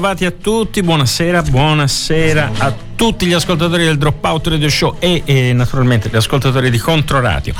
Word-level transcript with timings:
bentrovati 0.00 0.24
a 0.24 0.30
tutti, 0.30 0.82
buonasera, 0.82 1.42
buonasera 1.42 2.50
a 2.58 2.70
tutti 2.70 2.89
gli 3.00 3.32
ascoltatori 3.32 3.84
del 3.84 3.96
Dropout 3.96 4.48
Radio 4.48 4.68
Show 4.68 4.96
e, 4.98 5.22
e 5.24 5.54
naturalmente 5.54 6.10
gli 6.10 6.16
ascoltatori 6.16 6.68
di 6.68 6.76
Controradio. 6.76 7.54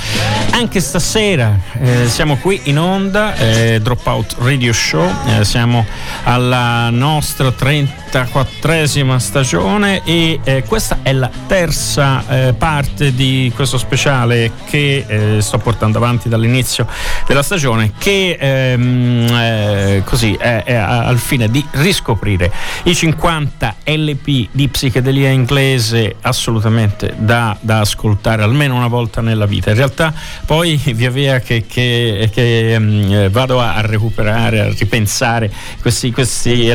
Anche 0.50 0.80
stasera 0.80 1.58
eh, 1.80 2.08
siamo 2.08 2.36
qui 2.36 2.60
in 2.64 2.78
onda, 2.78 3.34
eh, 3.36 3.80
Dropout 3.80 4.36
Radio 4.40 4.70
Show, 4.74 5.10
eh, 5.28 5.44
siamo 5.46 5.86
alla 6.24 6.90
nostra 6.90 7.48
34esima 7.48 9.16
stagione 9.16 10.02
e 10.04 10.40
eh, 10.44 10.62
questa 10.64 10.98
è 11.00 11.12
la 11.12 11.30
terza 11.46 12.22
eh, 12.28 12.52
parte 12.52 13.14
di 13.14 13.50
questo 13.54 13.78
speciale 13.78 14.52
che 14.66 15.04
eh, 15.06 15.40
sto 15.40 15.56
portando 15.56 15.96
avanti 15.96 16.28
dall'inizio 16.28 16.86
della 17.26 17.42
stagione 17.42 17.92
che 17.96 18.36
ehm, 18.38 20.04
così 20.04 20.34
è, 20.34 20.64
è 20.64 20.74
al 20.74 21.18
fine 21.18 21.48
di 21.48 21.64
riscoprire 21.72 22.52
i 22.84 22.94
50 22.94 23.76
LP 23.84 24.48
di 24.50 24.68
psichedelia 24.68 25.28
inglese 25.30 26.16
assolutamente 26.22 27.14
da, 27.16 27.56
da, 27.60 27.80
ascoltare 27.80 28.42
almeno 28.42 28.74
una 28.74 28.88
volta 28.88 29.20
nella 29.20 29.46
vita. 29.46 29.70
In 29.70 29.76
realtà 29.76 30.12
poi 30.44 30.76
via 30.94 31.10
via 31.10 31.40
che, 31.40 31.64
che, 31.66 32.30
che 32.32 32.74
um, 32.78 33.28
vado 33.30 33.60
a, 33.60 33.80
recuperare, 33.80 34.60
a 34.60 34.68
ripensare 34.68 35.50
questi, 35.80 36.10
questi 36.10 36.70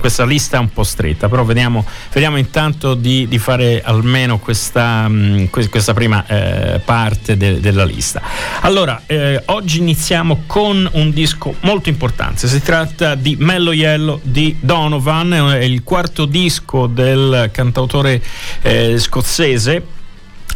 questa 0.00 0.24
lista 0.24 0.56
è 0.56 0.60
un 0.60 0.72
po' 0.72 0.82
stretta, 0.82 1.28
però 1.28 1.44
vediamo, 1.44 1.84
vediamo 2.12 2.36
intanto 2.36 2.94
di, 2.94 3.28
di, 3.28 3.38
fare 3.38 3.82
almeno 3.82 4.38
questa, 4.38 5.04
um, 5.06 5.48
questa 5.48 5.94
prima 5.94 6.24
eh, 6.26 6.80
parte 6.84 7.36
de, 7.36 7.60
della 7.60 7.84
lista. 7.84 8.22
Allora, 8.60 9.02
eh, 9.06 9.42
oggi 9.46 9.78
iniziamo 9.78 10.44
con 10.46 10.88
un 10.92 11.10
disco 11.10 11.54
molto 11.60 11.88
importante, 11.88 12.48
si 12.48 12.62
tratta 12.62 13.14
di 13.14 13.36
Mello 13.38 13.72
Yellow 13.72 14.20
di 14.22 14.56
Donovan, 14.60 15.32
è 15.32 15.62
il 15.62 15.82
quarto 15.82 16.24
disco 16.24 16.86
del 16.86 17.50
cantautore 17.52 17.89
cantautore 17.90 18.22
eh, 18.62 18.98
scozzese. 18.98 19.98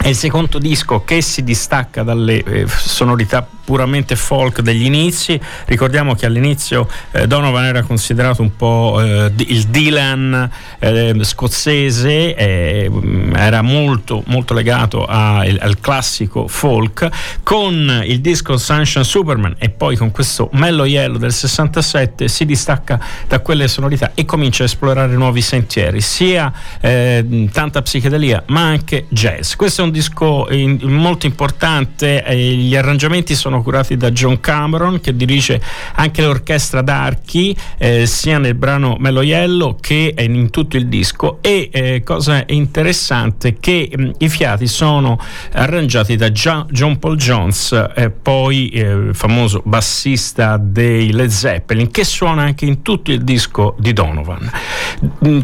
È 0.05 0.09
il 0.09 0.17
secondo 0.17 0.59
disco 0.59 1.03
che 1.03 1.23
si 1.23 1.43
distacca 1.43 2.03
dalle 2.03 2.45
eh, 2.45 2.67
sonorità 2.69 3.49
puramente 3.65 4.17
folk 4.17 4.61
degli 4.61 4.85
inizi. 4.85 5.41
Ricordiamo 5.65 6.15
che 6.15 6.27
all'inizio 6.27 6.87
eh, 7.11 7.27
Donovan 7.27 7.65
era 7.65 7.83
considerato 7.83 8.43
un 8.43 8.55
po' 8.55 9.01
eh, 9.01 9.33
il 9.37 9.65
Dylan 9.69 10.51
eh, 10.79 11.17
scozzese, 11.23 12.89
mm, 12.91 13.35
era 13.35 13.63
molto, 13.63 14.23
molto 14.27 14.53
legato 14.53 15.07
a, 15.07 15.39
al 15.39 15.79
classico 15.81 16.47
folk. 16.49 17.09
Con 17.43 18.03
il 18.05 18.21
disco 18.21 18.59
Sunshine 18.59 19.05
Superman 19.05 19.55
e 19.59 19.71
poi 19.71 19.97
con 19.97 20.11
questo 20.11 20.51
Mellow 20.53 20.85
Yellow 20.85 21.17
del 21.17 21.33
67 21.33 22.29
si 22.29 22.45
distacca 22.45 23.01
da 23.27 23.39
quelle 23.39 23.69
sonorità 23.69 24.13
e 24.15 24.27
comincia 24.27 24.65
a 24.65 24.67
esplorare 24.67 25.15
nuovi 25.15 25.41
sentieri, 25.41 26.03
sia 26.03 26.53
eh, 26.81 27.49
tanta 27.51 27.81
psichedelia 27.81 28.43
ma 28.49 28.67
anche 28.67 29.07
jazz. 29.09 29.55
Questo 29.55 29.81
è 29.81 29.85
un 29.85 29.93
disco 29.95 30.47
in, 30.51 30.79
molto 30.83 31.27
importante, 31.27 32.23
gli 32.35 32.77
arrangiamenti 32.77 33.35
sono 33.35 33.63
curati 33.63 33.97
da 33.97 34.11
John 34.11 34.41
Cameron 34.41 35.01
che 35.01 35.17
dirige 35.17 35.61
anche 35.95 36.23
l'orchestra 36.23 36.83
d'archi 36.83 37.57
eh, 37.79 38.07
sia 38.07 38.39
nel 38.39 38.55
brano 38.55 38.97
Meloiello 38.99 39.79
che 39.81 40.15
in 40.19 40.51
tutto 40.51 40.77
il 40.77 40.89
disco. 40.89 41.39
E 41.41 41.71
eh, 41.73 42.03
cosa 42.03 42.43
interessante 42.49 43.57
che 43.59 43.91
mh, 43.95 44.11
i 44.19 44.29
fiati 44.29 44.67
sono 44.67 45.19
arrangiati 45.53 46.17
da 46.17 46.31
John, 46.31 46.67
John 46.71 46.99
Paul 46.99 47.17
Jones 47.17 47.73
eh, 47.95 48.11
poi 48.11 48.69
eh, 48.71 49.09
famoso 49.13 49.63
bassista 49.65 50.57
dei 50.57 51.13
Led 51.13 51.31
Zeppelin 51.31 51.91
che 51.91 52.05
suona 52.05 52.43
anche 52.43 52.67
in 52.67 52.83
tutto 52.83 53.13
il 53.13 53.23
disco 53.23 53.77
di 53.79 53.93
Donovan. 53.93 54.51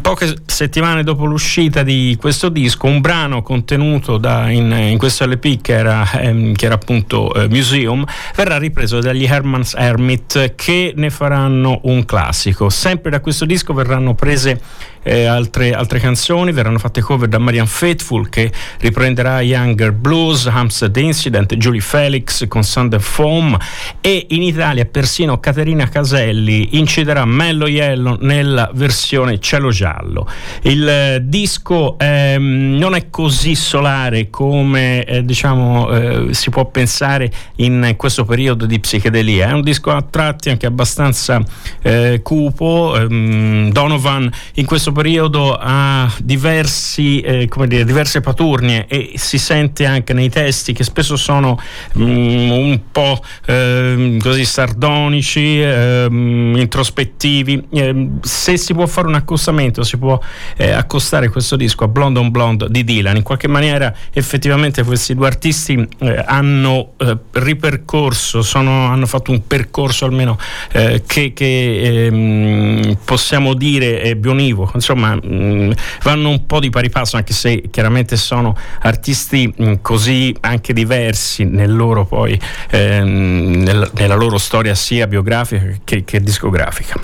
Poche 0.00 0.34
settimane 0.46 1.04
dopo 1.04 1.24
l'uscita 1.24 1.82
di 1.82 2.16
questo 2.18 2.48
disco 2.48 2.86
un 2.86 3.00
brano 3.00 3.42
contenuto 3.42 4.18
da, 4.18 4.39
in, 4.48 4.70
in, 4.72 4.98
questo 4.98 5.26
LP 5.26 5.60
che 5.60 5.72
era, 5.72 6.10
ehm, 6.12 6.54
che 6.54 6.66
era 6.66 6.74
appunto 6.74 7.32
eh, 7.34 7.48
Museum 7.48 8.04
verrà 8.34 8.58
ripreso 8.58 9.00
dagli 9.00 9.24
Herman's 9.24 9.74
Hermit 9.76 10.54
che 10.54 10.92
ne 10.96 11.10
faranno 11.10 11.80
un 11.84 12.04
classico. 12.04 12.70
Sempre 12.70 13.10
da 13.10 13.20
questo 13.20 13.44
disco 13.44 13.72
verranno 13.72 14.14
prese 14.14 14.60
eh, 15.02 15.24
altre, 15.24 15.72
altre, 15.72 15.98
canzoni, 15.98 16.52
verranno 16.52 16.78
fatte 16.78 17.00
cover 17.00 17.28
da 17.28 17.38
Marian 17.38 17.66
Faithful 17.66 18.28
che 18.28 18.52
riprenderà 18.80 19.40
Younger 19.40 19.92
Blues, 19.92 20.46
Hampstead 20.46 20.94
Incident, 20.96 21.54
Julie 21.56 21.80
Felix 21.80 22.46
con 22.48 22.62
Thunder 22.62 23.00
Foam 23.00 23.56
e 24.00 24.26
in 24.30 24.42
Italia 24.42 24.84
persino 24.84 25.40
Caterina 25.40 25.88
Caselli 25.88 26.78
inciderà 26.78 27.24
Mello 27.24 27.66
Yellow 27.66 28.18
nella 28.20 28.70
versione 28.74 29.40
cielo 29.40 29.70
giallo. 29.70 30.28
Il 30.62 30.86
eh, 30.86 31.20
disco 31.22 31.98
ehm, 31.98 32.76
non 32.78 32.94
è 32.94 33.08
così 33.10 33.54
solare 33.54 34.19
come 34.28 35.04
eh, 35.04 35.24
diciamo 35.24 35.90
eh, 35.90 36.34
si 36.34 36.50
può 36.50 36.66
pensare 36.66 37.30
in 37.56 37.94
questo 37.96 38.24
periodo 38.24 38.66
di 38.66 38.78
psichedelia, 38.78 39.48
è 39.48 39.52
un 39.52 39.62
disco 39.62 39.90
a 39.90 40.02
tratti 40.02 40.50
anche 40.50 40.66
abbastanza 40.66 41.40
eh, 41.80 42.20
cupo, 42.22 42.96
ehm, 42.96 43.70
Donovan 43.70 44.30
in 44.54 44.66
questo 44.66 44.92
periodo 44.92 45.56
ha 45.58 46.12
diversi, 46.22 47.20
eh, 47.20 47.48
dire, 47.66 47.84
diverse 47.84 48.20
paturnie 48.20 48.86
e 48.86 49.12
si 49.14 49.38
sente 49.38 49.86
anche 49.86 50.12
nei 50.12 50.28
testi 50.28 50.72
che 50.72 50.84
spesso 50.84 51.16
sono 51.16 51.58
mm, 51.96 52.50
un 52.50 52.80
po' 52.90 53.22
eh, 53.46 54.18
così 54.20 54.44
sardonici, 54.44 55.60
eh, 55.60 56.06
introspettivi. 56.10 57.66
Ehm, 57.70 58.20
se 58.22 58.56
si 58.56 58.74
può 58.74 58.86
fare 58.86 59.06
un 59.06 59.14
accostamento, 59.14 59.82
si 59.82 59.96
può 59.96 60.18
eh, 60.56 60.70
accostare 60.70 61.28
questo 61.28 61.56
disco 61.56 61.84
a 61.84 61.88
Blonde 61.88 62.18
on 62.18 62.30
Blonde 62.30 62.66
di 62.70 62.84
Dylan. 62.84 63.16
In 63.16 63.22
qualche 63.22 63.48
maniera 63.48 63.94
effettivamente 64.12 64.82
questi 64.82 65.14
due 65.14 65.26
artisti 65.26 65.86
eh, 65.98 66.24
hanno 66.26 66.92
eh, 66.98 67.16
ripercorso, 67.32 68.42
sono, 68.42 68.86
hanno 68.86 69.06
fatto 69.06 69.30
un 69.30 69.46
percorso 69.46 70.04
almeno 70.04 70.38
che, 70.70 71.32
che 71.32 72.06
ehm, 72.06 72.98
possiamo 73.04 73.54
dire 73.54 74.00
è 74.00 74.14
bionivoco 74.14 74.72
insomma 74.74 75.14
mh, 75.14 75.20
mm, 75.26 75.70
vanno 76.02 76.28
un 76.30 76.46
po' 76.46 76.60
di 76.60 76.70
pari 76.70 76.90
passo 76.90 77.16
anche 77.16 77.32
se 77.32 77.62
chiaramente 77.70 78.16
sono 78.16 78.56
artisti 78.80 79.52
mh, 79.54 79.64
mm, 79.64 79.74
così 79.80 80.34
anche 80.40 80.72
diversi 80.72 81.44
nel 81.44 81.74
loro 81.74 82.04
poi 82.04 82.38
ehm, 82.70 83.62
nel, 83.62 83.90
nella 83.94 84.14
loro 84.14 84.38
storia 84.38 84.74
sia 84.74 85.06
biografica 85.06 85.78
che, 85.84 86.04
che 86.04 86.20
discografica. 86.20 86.98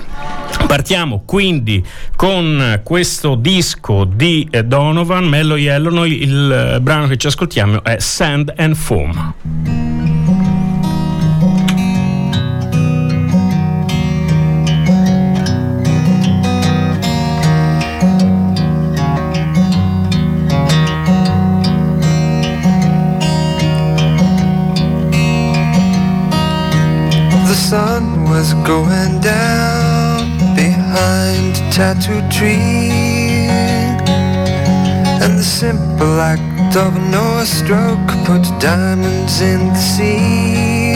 Partiamo 0.65 1.23
quindi 1.25 1.85
con 2.15 2.81
questo 2.83 3.35
disco 3.35 4.03
di 4.05 4.49
Donovan 4.65 5.25
Mello 5.25 5.55
Yellow 5.55 5.93
noi 5.93 6.23
il 6.23 6.51
eh, 6.51 6.79
brano 6.97 7.07
che 7.07 7.17
ci 7.17 7.27
ascoltiamo 7.27 7.83
è 7.83 7.99
Sand 7.99 8.53
and 8.57 8.73
Foam 8.75 9.35
The 27.45 27.53
sun 27.53 28.23
was 28.29 28.53
going 28.63 29.19
down 29.19 30.55
behind 30.55 31.55
a 31.57 31.71
tattooed 31.71 32.31
tree. 32.31 33.47
And 35.21 35.37
the 35.37 35.43
simple 35.43 36.19
act 36.21 36.56
of 36.75 36.95
an 36.95 37.15
oar 37.15 37.45
stroke 37.45 38.09
put 38.25 38.43
diamonds 38.59 39.41
in 39.41 39.67
the 39.69 39.75
sea. 39.75 40.95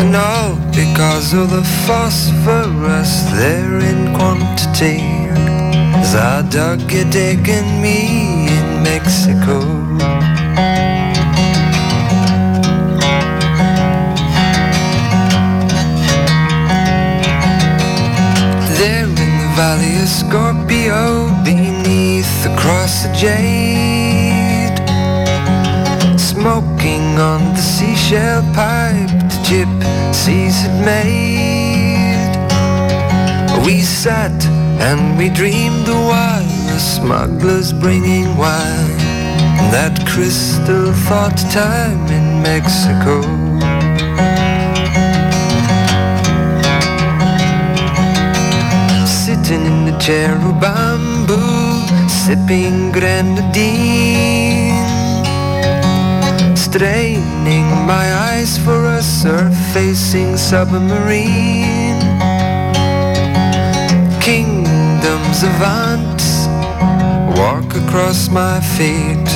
And 0.00 0.14
all 0.14 0.56
because 0.74 1.32
of 1.32 1.50
the 1.50 1.64
phosphorus 1.86 3.12
there 3.38 3.78
in 3.78 4.14
quantity. 4.14 4.98
As 6.02 6.14
I 6.14 6.42
dug 6.50 6.92
a 6.92 7.04
dig 7.10 7.48
in 7.48 7.80
me 7.80 8.48
in 8.58 8.82
Mexico. 8.82 9.60
There 18.78 19.04
in 19.04 19.14
the 19.14 19.52
valley 19.56 19.94
of 20.02 20.08
Scorpio 20.08 21.30
beneath 22.70 23.02
the 23.02 23.12
jade 23.16 24.78
Smoking 26.18 27.18
on 27.18 27.40
the 27.54 27.60
seashell 27.60 28.42
pipe 28.54 29.10
the 29.30 29.38
gypsies 29.48 30.62
had 30.62 30.76
made. 30.84 32.30
We 33.66 33.82
sat 33.82 34.38
and 34.80 35.18
we 35.18 35.28
dreamed 35.28 35.86
the 35.86 35.94
while 36.10 36.42
the 36.72 36.78
smugglers 36.78 37.72
bringing 37.72 38.36
wine. 38.36 38.98
That 39.74 40.06
crystal 40.08 40.92
thought 41.06 41.36
time 41.52 42.06
in 42.18 42.42
Mexico. 42.42 43.20
Sitting 49.06 49.66
in 49.66 49.84
the 49.84 49.98
chair 49.98 50.34
of 50.34 50.60
bamboo, 50.60 51.59
sipping 52.30 52.92
grenadine. 52.92 53.56
Straining 56.54 57.66
my 57.92 58.06
eyes 58.30 58.56
for 58.56 58.86
a 58.86 59.02
surfacing 59.02 60.36
submarine. 60.36 61.98
Kingdoms 64.20 65.42
of 65.42 65.56
ants 65.82 66.46
walk 67.36 67.74
across 67.82 68.28
my 68.28 68.60
feet. 68.76 69.28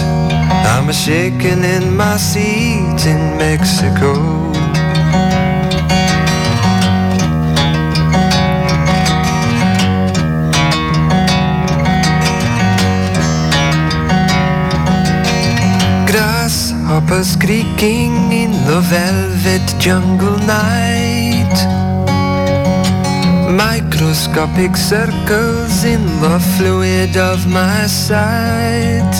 I'm 0.70 0.88
a 0.88 0.92
shaking 0.92 1.64
in 1.64 1.96
my 1.96 2.16
seat 2.16 3.00
in 3.12 3.22
Mexico. 3.36 4.63
Creaking 17.46 18.32
in 18.32 18.52
the 18.64 18.80
velvet 18.88 19.66
jungle 19.78 20.38
night. 20.46 21.54
Microscopic 23.50 24.74
circles 24.76 25.84
in 25.84 26.02
the 26.22 26.38
fluid 26.56 27.16
of 27.18 27.46
my 27.46 27.86
sight. 27.86 29.14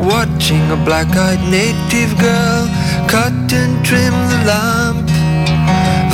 Watching 0.00 0.64
a 0.70 0.78
black-eyed 0.86 1.42
native 1.50 2.18
girl 2.18 2.64
cut 3.08 3.52
and 3.52 3.84
trim 3.84 4.16
the 4.32 4.40
lamp. 4.50 5.08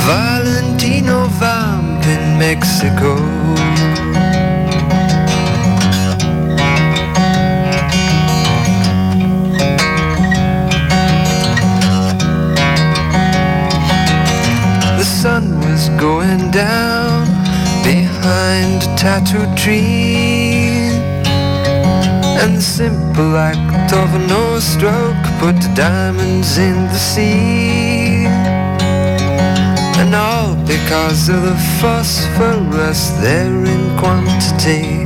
Valentino 0.05 1.27
Vamp 1.39 2.05
in 2.05 2.37
Mexico. 2.37 4.24
Down 16.55 17.25
behind 17.83 18.81
a 18.83 18.95
tattoo 18.95 19.45
tree. 19.57 20.87
And 22.41 22.55
the 22.55 22.61
simple 22.61 23.35
act 23.35 23.91
of 23.91 24.15
a 24.15 24.19
no 24.25 24.59
stroke 24.59 25.25
put 25.41 25.55
the 25.61 25.73
diamonds 25.75 26.57
in 26.57 26.75
the 26.93 27.01
sea. 27.11 28.25
And 29.99 30.15
all 30.15 30.55
because 30.65 31.27
of 31.27 31.41
the 31.41 31.57
phosphorus 31.81 33.09
there 33.19 33.65
in 33.65 33.83
quantity. 33.99 35.03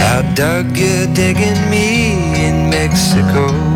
How 0.00 0.22
dug 0.34 0.74
you 0.74 1.06
digging 1.12 1.60
me 1.70 2.46
in 2.46 2.70
Mexico? 2.70 3.75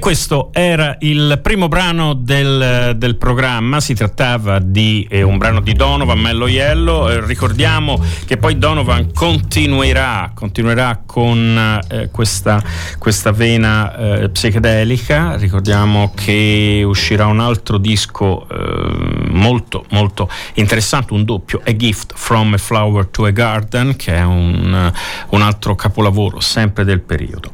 Questo 0.00 0.50
era 0.52 0.96
il 1.00 1.38
primo 1.40 1.68
brano 1.68 2.14
del, 2.14 2.94
del 2.96 3.16
programma, 3.16 3.78
si 3.78 3.94
trattava 3.94 4.58
di 4.58 5.06
eh, 5.08 5.22
un 5.22 5.38
brano 5.38 5.60
di 5.60 5.74
Donovan, 5.74 6.18
Mello 6.18 6.48
Yellow. 6.48 7.08
Eh, 7.08 7.24
ricordiamo 7.24 8.02
che 8.26 8.36
poi 8.36 8.58
Donovan 8.58 9.12
continuerà, 9.12 10.32
continuerà 10.34 11.02
con 11.06 11.80
eh, 11.88 12.08
questa, 12.10 12.60
questa, 12.98 13.30
vena 13.30 13.96
eh, 13.96 14.28
psichedelica. 14.30 15.36
Ricordiamo 15.36 16.12
che 16.16 16.82
uscirà 16.84 17.26
un 17.26 17.38
altro 17.38 17.78
disco 17.78 18.48
eh, 18.48 19.19
molto 19.40 19.84
molto 19.90 20.28
interessante, 20.54 21.12
un 21.12 21.24
doppio, 21.24 21.60
A 21.64 21.76
Gift 21.76 22.12
from 22.14 22.54
a 22.54 22.58
Flower 22.58 23.06
to 23.06 23.24
a 23.24 23.30
Garden, 23.30 23.96
che 23.96 24.14
è 24.14 24.22
un, 24.22 24.92
un 25.30 25.42
altro 25.42 25.74
capolavoro 25.74 26.40
sempre 26.40 26.84
del 26.84 27.00
periodo. 27.00 27.50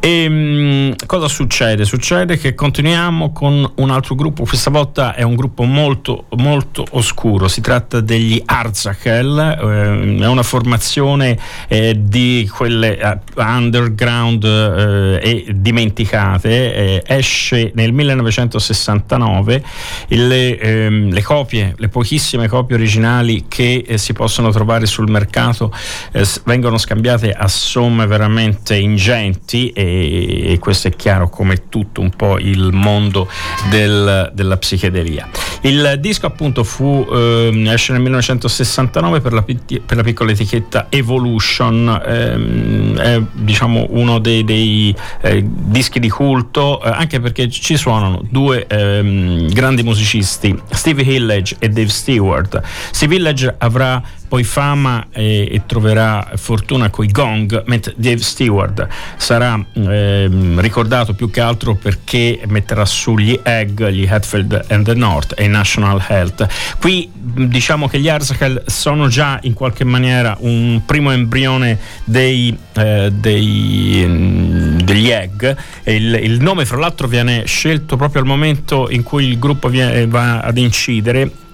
E, 0.00 0.22
ehm, 0.22 0.32
mh, 0.32 1.06
cosa 1.06 1.28
succede? 1.28 1.84
succede? 1.84 2.38
Che 2.38 2.54
continuiamo 2.54 3.32
con 3.32 3.72
un 3.76 3.90
altro 3.90 4.14
gruppo, 4.14 4.44
questa 4.44 4.70
volta 4.70 5.14
è 5.14 5.22
un 5.22 5.34
gruppo 5.34 5.64
molto, 5.64 6.26
molto 6.36 6.84
oscuro, 6.90 7.48
si 7.48 7.60
tratta 7.60 8.00
degli 8.00 8.40
Arzakel, 8.44 9.38
eh, 9.38 10.22
è 10.22 10.26
una 10.26 10.42
formazione 10.42 11.38
eh, 11.68 11.94
di 11.98 12.50
quelle 12.52 12.98
uh, 13.02 13.40
underground 13.40 14.44
eh, 14.44 15.20
e 15.22 15.46
dimenticate, 15.54 16.74
eh, 16.74 17.02
esce 17.06 17.72
nel 17.74 17.92
1969, 17.92 19.62
le, 20.08 20.58
ehm, 20.58 21.10
le, 21.12 21.22
copie, 21.26 21.74
le 21.76 21.88
pochissime 21.88 22.46
copie 22.46 22.76
originali 22.76 23.46
che 23.48 23.84
eh, 23.84 23.98
si 23.98 24.12
possono 24.12 24.50
trovare 24.50 24.86
sul 24.86 25.10
mercato 25.10 25.74
eh, 26.12 26.24
vengono 26.44 26.78
scambiate 26.78 27.32
a 27.32 27.48
somme 27.48 28.06
veramente 28.06 28.76
ingenti 28.76 29.70
e, 29.70 30.52
e 30.52 30.58
questo 30.60 30.86
è 30.86 30.94
chiaro 30.94 31.28
come 31.28 31.68
tutto 31.68 32.00
un 32.00 32.10
po' 32.10 32.38
il 32.38 32.70
mondo 32.72 33.28
del, 33.70 34.30
della 34.34 34.56
psichedelia. 34.56 35.28
Il 35.62 35.96
disco 35.98 36.26
appunto 36.26 36.62
fu, 36.62 37.04
eh, 37.10 37.64
esce 37.72 37.90
nel 37.90 38.02
1969 38.02 39.20
per 39.20 39.32
la, 39.32 39.42
per 39.42 39.96
la 39.96 40.02
piccola 40.04 40.30
etichetta 40.30 40.86
Evolution, 40.90 42.02
ehm, 42.06 42.98
è 42.98 43.20
diciamo 43.32 43.86
uno 43.90 44.20
dei, 44.20 44.44
dei 44.44 44.94
eh, 45.22 45.44
dischi 45.44 45.98
di 45.98 46.08
culto, 46.08 46.80
eh, 46.80 46.88
anche 46.88 47.18
perché 47.18 47.50
ci 47.50 47.76
suonano 47.76 48.22
due 48.30 48.66
ehm, 48.68 49.48
grandi 49.48 49.82
musicisti, 49.82 50.56
Steve 50.70 51.02
Hillage 51.06 51.56
e 51.58 51.68
Dave 51.68 51.88
Stewart. 51.88 52.62
Steve 52.90 53.14
Hillage 53.14 53.54
avrà 53.58 54.02
poi 54.28 54.44
fama 54.44 55.06
e, 55.12 55.48
e 55.50 55.62
troverà 55.66 56.32
fortuna 56.36 56.90
coi 56.90 57.08
gong, 57.08 57.62
mentre 57.66 57.94
Dave 57.96 58.18
Stewart 58.18 58.86
sarà 59.16 59.62
ehm, 59.74 60.60
ricordato 60.60 61.14
più 61.14 61.30
che 61.30 61.40
altro 61.40 61.74
perché 61.74 62.40
metterà 62.46 62.84
su 62.84 63.16
gli 63.16 63.38
Egg, 63.42 63.82
gli 63.84 64.06
Hatfield 64.06 64.66
and 64.68 64.84
the 64.84 64.94
North 64.94 65.34
e 65.36 65.46
National 65.46 66.04
Health. 66.08 66.46
Qui 66.78 67.08
diciamo 67.12 67.88
che 67.88 68.00
gli 68.00 68.08
Arzakel 68.08 68.62
sono 68.66 69.08
già 69.08 69.38
in 69.42 69.54
qualche 69.54 69.84
maniera 69.84 70.36
un 70.40 70.82
primo 70.84 71.12
embrione 71.12 71.78
dei, 72.04 72.56
eh, 72.74 73.10
dei, 73.12 74.78
degli 74.82 75.10
Egg. 75.10 75.44
Il, 75.84 76.14
il, 76.22 76.40
nome 76.40 76.64
fra 76.64 76.78
l'altro 76.78 77.06
viene 77.06 77.44
scelto 77.46 77.96
proprio 77.96 78.22
al 78.22 78.26
momento 78.26 78.88
in 78.90 79.02
cui 79.02 79.26
il 79.26 79.38
gruppo 79.38 79.68
viene, 79.68 80.06
va 80.06 80.40
ad 80.40 80.58
incidere 80.58 81.44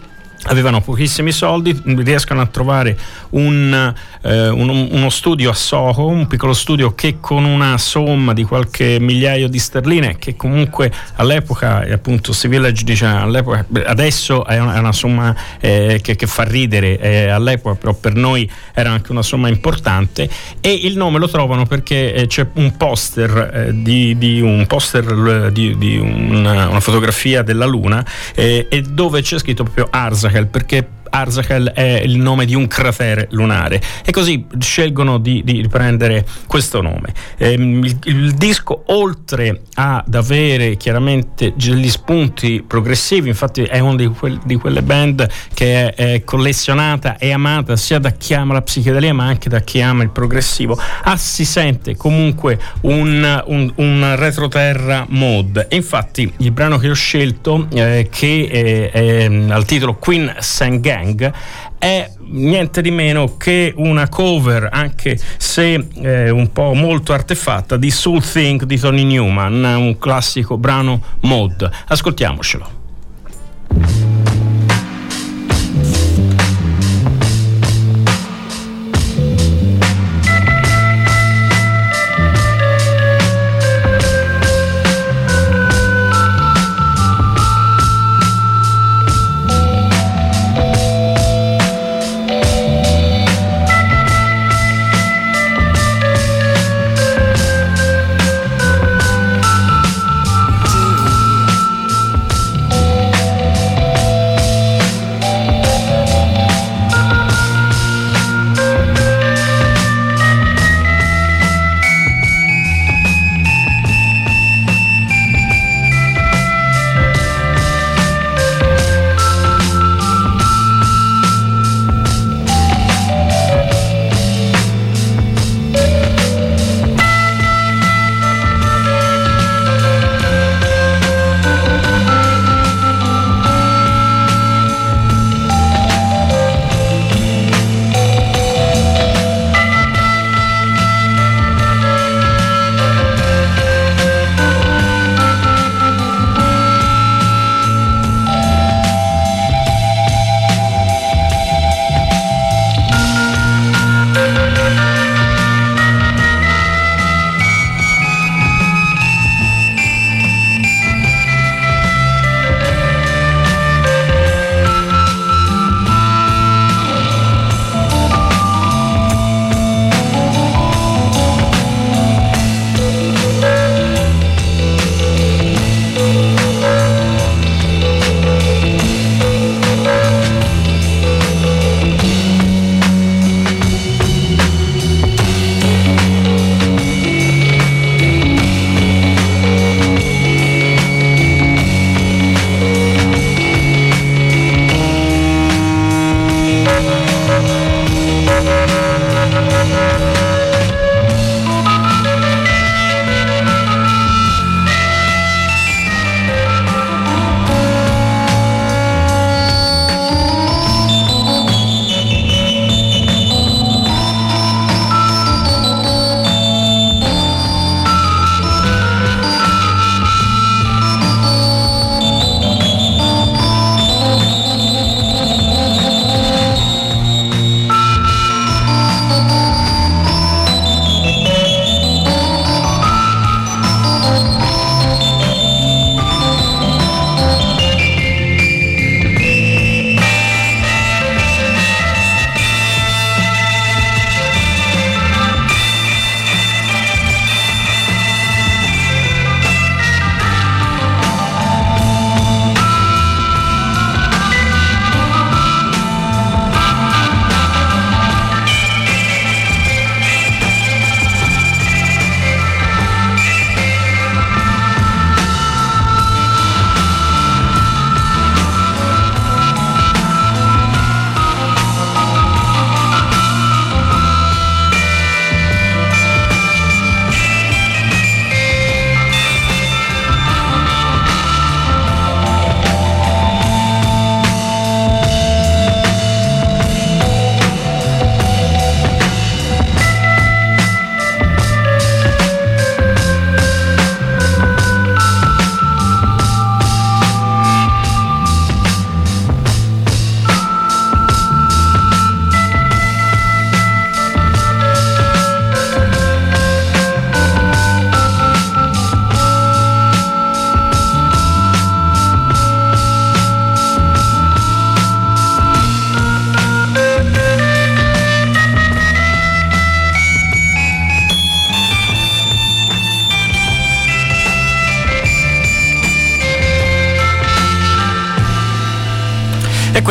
avevano 0.44 0.80
pochissimi 0.80 1.30
soldi, 1.30 1.80
riescono 1.84 2.40
a 2.40 2.46
trovare 2.46 2.98
un, 3.30 3.94
eh, 4.22 4.48
un, 4.48 4.88
uno 4.90 5.10
studio 5.10 5.50
a 5.50 5.54
Soho, 5.54 6.08
un 6.08 6.26
piccolo 6.26 6.52
studio 6.52 6.94
che 6.94 7.18
con 7.20 7.44
una 7.44 7.78
somma 7.78 8.32
di 8.32 8.42
qualche 8.42 8.98
migliaio 8.98 9.48
di 9.48 9.58
sterline, 9.58 10.16
che 10.18 10.34
comunque 10.34 10.92
all'epoca, 11.16 11.86
appunto, 11.92 12.32
Sea 12.32 12.50
Village 12.50 12.84
dice 12.84 13.06
all'epoca, 13.06 13.64
adesso 13.84 14.44
è 14.44 14.58
una, 14.58 14.74
è 14.74 14.78
una 14.78 14.92
somma 14.92 15.34
eh, 15.60 16.00
che, 16.02 16.16
che, 16.16 16.26
fa 16.26 16.42
ridere, 16.42 16.98
eh, 16.98 17.28
all'epoca 17.28 17.76
però 17.76 17.94
per 17.94 18.14
noi 18.14 18.50
era 18.74 18.90
anche 18.90 19.12
una 19.12 19.22
somma 19.22 19.48
importante 19.48 20.28
e 20.60 20.72
il 20.72 20.96
nome 20.96 21.18
lo 21.18 21.28
trovano 21.28 21.66
perché 21.66 22.14
eh, 22.14 22.26
c'è 22.26 22.46
un 22.54 22.76
poster, 22.76 23.50
eh, 23.54 23.70
di, 23.74 24.16
di, 24.18 24.40
un 24.40 24.66
poster 24.66 25.50
di, 25.52 25.76
di 25.78 25.98
una, 25.98 26.68
una, 26.68 26.80
fotografia 26.80 27.42
della 27.42 27.66
Luna 27.66 28.04
eh, 28.34 28.66
e 28.68 28.82
dove 28.82 29.22
c'è 29.22 29.38
scritto 29.38 29.62
proprio 29.62 29.86
Arza 29.90 30.30
Arzakel 30.32 30.46
perché 30.46 30.88
Arzakel 31.14 31.72
è 31.74 32.00
il 32.04 32.16
nome 32.16 32.46
di 32.46 32.54
un 32.54 32.66
cratere 32.66 33.28
lunare 33.32 33.80
e 34.04 34.10
così 34.12 34.46
scelgono 34.58 35.18
di, 35.18 35.42
di 35.44 35.66
prendere 35.68 36.24
questo 36.46 36.80
nome. 36.80 37.12
Ehm, 37.36 37.84
il, 37.84 37.98
il, 38.04 38.32
disco 38.32 38.84
oltre 38.86 39.62
ad 39.74 40.14
avere 40.14 40.76
chiaramente 40.76 41.52
degli 41.54 41.88
spunti 41.90 42.64
progressivi, 42.66 43.28
infatti 43.28 43.62
è 43.62 43.78
una 43.78 43.96
di, 43.96 44.06
quel, 44.06 44.40
di, 44.44 44.56
quelle 44.56 44.82
band 44.82 45.28
che 45.52 45.92
è, 45.92 46.14
è, 46.14 46.24
collezionata 46.24 47.18
e 47.18 47.30
amata 47.30 47.76
sia 47.76 47.98
da 47.98 48.10
chi 48.10 48.34
ama 48.34 48.54
la 48.54 48.62
psichedelia 48.62 49.12
ma 49.12 49.26
anche 49.26 49.48
da 49.48 49.60
chi 49.60 49.82
ama 49.82 50.02
il 50.02 50.10
progressivo, 50.10 50.78
ah, 51.02 51.16
si 51.16 51.44
sente 51.44 51.94
comunque 51.96 52.58
un, 52.82 53.42
un, 53.46 53.72
un 53.76 54.14
retroterra 54.16 55.04
mod 55.08 55.66
e 55.68 55.76
infatti 55.76 56.32
il 56.38 56.50
brano 56.52 56.78
che 56.78 56.88
ho 56.88 56.94
scelto 56.94 57.66
eh, 57.72 58.08
che 58.10 58.48
è, 58.50 58.90
è, 58.90 59.24
al 59.50 59.64
titolo 59.66 59.96
Queen 59.96 60.34
Sang 60.38 60.80
Gang 61.02 61.32
è 61.78 62.10
niente 62.28 62.80
di 62.80 62.90
meno 62.90 63.36
che 63.36 63.72
una 63.76 64.08
cover, 64.08 64.68
anche 64.70 65.18
se 65.36 65.88
eh, 65.94 66.30
un 66.30 66.52
po' 66.52 66.74
molto 66.74 67.12
artefatta, 67.12 67.76
di 67.76 67.90
Soul 67.90 68.22
Think 68.22 68.64
di 68.64 68.78
Tony 68.78 69.04
Newman, 69.04 69.64
un 69.64 69.98
classico 69.98 70.56
brano 70.56 71.02
mod. 71.20 71.68
Ascoltiamocelo. 71.88 72.80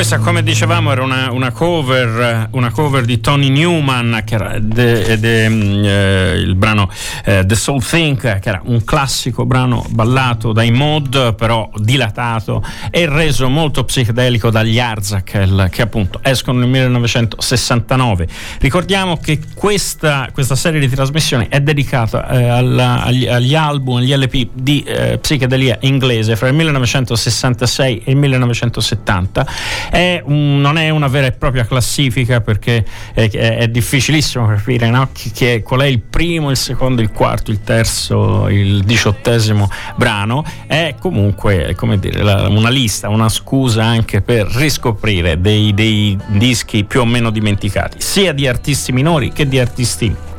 Questa, 0.01 0.17
come 0.17 0.41
dicevamo, 0.41 0.91
era 0.91 1.03
una, 1.03 1.31
una, 1.31 1.51
cover, 1.51 2.48
una 2.53 2.72
cover, 2.72 3.05
di 3.05 3.20
Tony 3.20 3.50
Newman, 3.50 4.24
che 4.25 4.34
era 4.34 4.58
de, 4.58 5.20
de, 5.20 5.48
mm, 5.48 5.84
eh, 5.86 6.31
il 6.39 6.55
brano 6.55 6.89
eh, 7.24 7.46
The 7.46 7.53
Soul 7.53 7.84
Think, 7.84 8.39
che 8.39 8.50
era 8.50 8.60
un 8.65 8.84
classico 8.84 9.46
brano 9.46 9.86
ballato 9.89 10.53
dai 10.53 10.72
mod, 10.72 11.36
però 11.36 11.70
dilatato 11.75 12.63
e 12.89 13.05
reso 13.05 13.48
molto 13.48 13.84
psichedelico 13.84 14.50
dagli 14.50 14.79
Arzakel, 14.79 15.67
che 15.70 15.84
appunto 15.84 16.20
escono 16.24 16.58
nel 16.58 16.70
1969. 16.70 18.27
Ricordiamo 18.58 19.17
che 19.17 19.39
questa, 19.62 20.27
questa 20.34 20.56
serie 20.56 20.80
di 20.80 20.89
trasmissioni 20.89 21.46
è 21.48 21.62
dedicata 21.62 22.27
eh, 22.30 22.48
alla, 22.48 23.03
agli, 23.03 23.27
agli, 23.27 23.53
album, 23.53 23.98
agli 23.98 24.12
LP 24.12 24.50
di 24.53 24.82
eh, 24.82 25.20
psichedelia 25.20 25.77
inglese 25.82 26.36
fra 26.36 26.48
il 26.48 26.56
1966 26.56 28.01
e 28.03 28.10
il 28.10 28.18
1970 28.18 29.48
è 29.91 30.20
un, 30.25 30.62
non 30.62 30.80
è 30.80 30.89
una 30.89 31.06
vera 31.06 31.27
e 31.27 31.34
propria 31.34 31.63
classifica 31.68 32.41
perché 32.41 32.84
è, 33.13 33.30
è, 33.30 33.58
è 33.58 33.68
difficilissimo 33.68 34.48
capire 34.48 34.89
no? 34.89 35.10
che, 35.32 35.62
qual 35.62 35.82
è 35.82 35.86
il 35.86 36.00
primo, 36.00 36.50
il 36.50 36.58
secondo, 36.58 37.03
il 37.03 37.12
quarto, 37.12 37.51
il 37.51 37.62
terzo, 37.62 38.50
il 38.50 38.82
diciottesimo 38.84 39.70
brano. 39.96 40.44
È 40.65 40.96
comunque 41.00 41.75
dire, 42.00 42.24
la, 42.24 42.48
una 42.48 42.70
lista, 42.70 43.10
una 43.10 43.30
scusa 43.30 43.84
anche 43.84 44.24
per 44.24 44.48
riscoprire 44.48 45.39
dei, 45.39 45.72
dei 45.75 46.18
dischi 46.30 46.84
più 46.84 47.01
o 47.01 47.06
meno 47.06 47.30
dimenticati, 47.30 47.98
sia 48.00 48.34
di 48.34 48.48
artisti 48.48 48.91
minori 48.91 49.32
che 49.32 49.50
di 49.50 49.50
artisti 49.60 50.30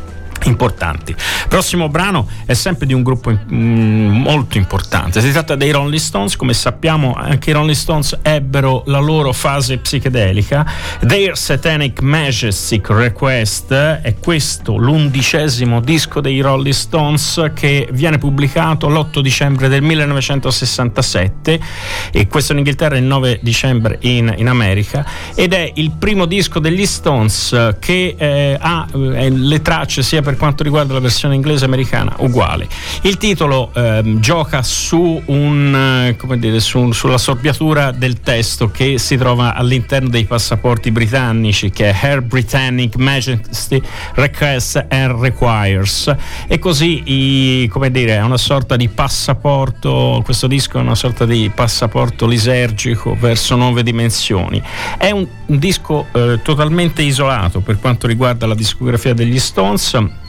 importanti. 0.44 1.14
Prossimo 1.49 1.88
brano 1.88 2.28
è 2.44 2.54
sempre 2.54 2.87
di 2.87 2.92
un 2.92 3.02
gruppo 3.02 3.30
mm, 3.30 4.20
molto 4.22 4.58
importante. 4.58 5.20
Si 5.20 5.30
tratta 5.30 5.54
dei 5.54 5.70
Rolling 5.70 6.00
Stones, 6.00 6.37
come 6.37 6.54
sappiamo 6.54 7.14
anche 7.14 7.50
i 7.50 7.52
Rolling 7.52 7.76
Stones 7.76 8.18
ebbero 8.22 8.82
la 8.87 8.99
loro 8.99 9.32
fase 9.32 9.78
psichedelica. 9.78 10.64
Their 11.06 11.37
Satanic 11.37 12.00
Majestic 12.00 12.88
Request 12.90 13.72
è 13.72 14.14
questo 14.20 14.76
l'undicesimo 14.76 15.80
disco 15.80 16.20
dei 16.20 16.40
Rolling 16.40 16.75
Stones 16.75 17.50
che 17.54 17.88
viene 17.92 18.18
pubblicato 18.18 18.88
l'8 18.88 19.20
dicembre 19.20 19.68
del 19.68 19.82
1967 19.82 21.61
e 22.11 22.26
questo 22.28 22.52
in 22.52 22.58
Inghilterra 22.58 22.96
il 22.96 23.04
9 23.04 23.40
dicembre 23.42 23.99
in, 24.00 24.32
in 24.37 24.49
America 24.49 25.04
ed 25.34 25.52
è 25.52 25.70
il 25.75 25.92
primo 25.92 26.26
disco 26.26 26.58
degli 26.58 26.87
Stones 26.87 27.75
che 27.78 28.14
eh, 28.16 28.56
ha 28.58 28.87
eh, 28.92 29.30
le 29.30 29.62
tracce 29.62 30.02
sia 30.02 30.22
per 30.22 30.32
per 30.33 30.41
quanto 30.41 30.62
riguarda 30.62 30.95
la 30.95 31.01
versione 31.01 31.35
inglese 31.35 31.67
americana 31.67 32.15
uguale. 32.21 32.67
Il 33.03 33.19
titolo 33.19 33.71
ehm, 33.75 34.19
gioca 34.19 34.62
su 34.62 35.21
un, 35.27 36.15
eh, 36.17 36.39
dire, 36.39 36.59
su, 36.59 36.91
sulla 36.93 37.19
sorbiatura 37.19 37.91
del 37.91 38.21
testo 38.21 38.71
che 38.71 38.97
si 38.99 39.19
trova 39.19 39.55
all'interno 39.55 40.09
dei 40.09 40.25
passaporti 40.25 40.91
britannici 40.91 41.71
che 41.71 41.91
è 41.91 41.99
Her 42.01 42.23
Britannic 42.23 42.97
Majesty 42.97 43.83
Requests 44.15 44.87
and 44.89 45.21
Requires 45.21 46.15
e 46.47 46.59
così 46.59 47.03
i, 47.05 47.69
come 47.69 47.91
dire, 47.91 48.17
è 48.17 48.23
una 48.23 48.39
sorta 48.39 48.77
di 48.77 48.89
passaporto, 48.89 50.23
questo 50.25 50.47
disco 50.47 50.79
è 50.79 50.81
una 50.81 50.95
sorta 50.95 51.27
di 51.27 51.51
passaporto 51.55 52.27
lisergico 52.27 53.15
verso 53.21 53.55
nuove 53.57 53.83
dimensioni. 53.83 54.62
È 54.97 55.11
un, 55.11 55.27
un 55.45 55.59
disco 55.59 56.07
eh, 56.12 56.41
totalmente 56.43 57.03
isolato 57.03 57.61
per 57.61 57.79
quanto 57.79 58.07
riguarda 58.07 58.47
la 58.47 58.55
discografia 58.55 59.12
degli 59.12 59.39
Stones 59.39 60.21